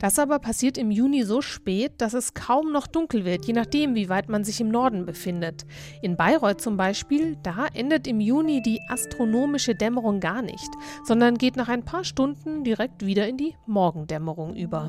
Das 0.00 0.18
aber 0.18 0.38
passiert 0.38 0.78
im 0.78 0.90
Juni 0.90 1.24
so 1.24 1.42
spät, 1.42 2.00
dass 2.00 2.14
es 2.14 2.32
kaum 2.32 2.72
noch 2.72 2.86
dunkel 2.86 3.26
wird, 3.26 3.44
je 3.44 3.52
nachdem, 3.52 3.94
wie 3.94 4.08
weit 4.08 4.30
man 4.30 4.44
sich 4.44 4.58
im 4.60 4.70
Norden 4.70 5.04
befindet. 5.04 5.66
In 6.00 6.16
Bayreuth 6.16 6.62
zum 6.62 6.78
Beispiel, 6.78 7.36
da 7.42 7.66
endet 7.74 8.06
im 8.06 8.18
Juni 8.18 8.62
die 8.62 8.80
astronomische 8.88 9.74
Dämmerung 9.74 10.18
gar 10.18 10.40
nicht, 10.40 10.70
sondern 11.04 11.36
geht 11.36 11.56
nach 11.56 11.68
ein 11.68 11.84
paar 11.84 12.04
Stunden 12.04 12.64
direkt 12.64 13.04
wieder 13.04 13.28
in 13.28 13.36
die 13.36 13.54
Morgendämmerung 13.66 14.56
über. 14.56 14.88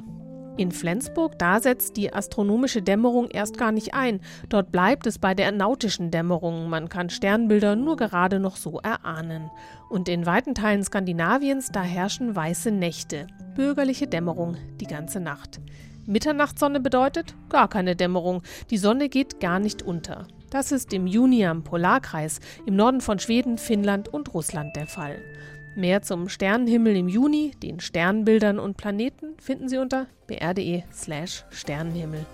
In 0.58 0.72
Flensburg, 0.72 1.40
da 1.40 1.60
setzt 1.60 1.96
die 1.96 2.14
astronomische 2.14 2.82
Dämmerung 2.82 3.30
erst 3.30 3.58
gar 3.58 3.72
nicht 3.72 3.94
ein. 3.94 4.20
Dort 4.50 4.72
bleibt 4.72 5.08
es 5.08 5.18
bei 5.18 5.34
der 5.34 5.52
nautischen 5.52 6.12
Dämmerung. 6.12 6.70
Man 6.70 6.90
kann 6.90 7.10
Sternbilder 7.10 7.76
nur 7.76 7.96
gerade 7.96 8.40
noch 8.40 8.58
so 8.58 8.80
erahnen. 8.80 9.50
Und 9.90 10.10
in 10.10 10.26
weiten 10.26 10.54
Teilen 10.54 10.84
Skandinaviens, 10.84 11.72
da 11.72 11.82
herrschen 11.82 12.36
weiße 12.36 12.72
Nächte. 12.72 13.28
Bürgerliche 13.56 14.08
Dämmerung 14.08 14.58
die 14.80 14.88
ganze 14.88 15.20
Nacht. 15.22 15.62
Mitternachtssonne 16.06 16.80
bedeutet 16.80 17.36
gar 17.50 17.70
keine 17.70 17.96
Dämmerung. 17.96 18.42
Die 18.70 18.78
Sonne 18.78 19.08
geht 19.08 19.40
gar 19.40 19.60
nicht 19.60 19.82
unter. 19.82 20.28
Das 20.50 20.74
ist 20.74 20.92
im 20.92 21.08
Juni 21.08 21.46
am 21.46 21.64
Polarkreis, 21.64 22.40
im 22.66 22.76
Norden 22.76 23.00
von 23.00 23.20
Schweden, 23.20 23.58
Finnland 23.58 24.10
und 24.10 24.34
Russland 24.34 24.76
der 24.76 24.88
Fall. 24.88 25.18
Mehr 25.76 26.02
zum 26.02 26.28
Sternenhimmel 26.28 26.98
im 26.98 27.08
Juni, 27.08 27.52
den 27.64 27.80
Sternbildern 27.80 28.60
und 28.60 28.76
Planeten 28.76 29.38
finden 29.40 29.70
Sie 29.70 29.78
unter 29.78 30.08
br.de/slash 30.28 31.46
Sternenhimmel. 31.50 32.26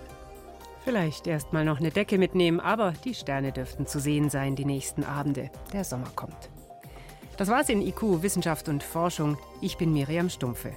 Vielleicht 0.84 1.26
erstmal 1.28 1.64
noch 1.64 1.78
eine 1.78 1.90
Decke 1.90 2.18
mitnehmen, 2.18 2.58
aber 2.58 2.94
die 3.04 3.14
Sterne 3.14 3.52
dürften 3.52 3.86
zu 3.86 4.00
sehen 4.00 4.28
sein 4.28 4.56
die 4.56 4.64
nächsten 4.64 5.04
Abende. 5.04 5.50
Der 5.72 5.84
Sommer 5.84 6.10
kommt. 6.16 6.50
Das 7.36 7.48
war's 7.48 7.68
in 7.68 7.80
IQ 7.80 8.22
Wissenschaft 8.22 8.68
und 8.68 8.82
Forschung. 8.82 9.38
Ich 9.60 9.76
bin 9.76 9.92
Miriam 9.92 10.28
Stumpfe. 10.28 10.72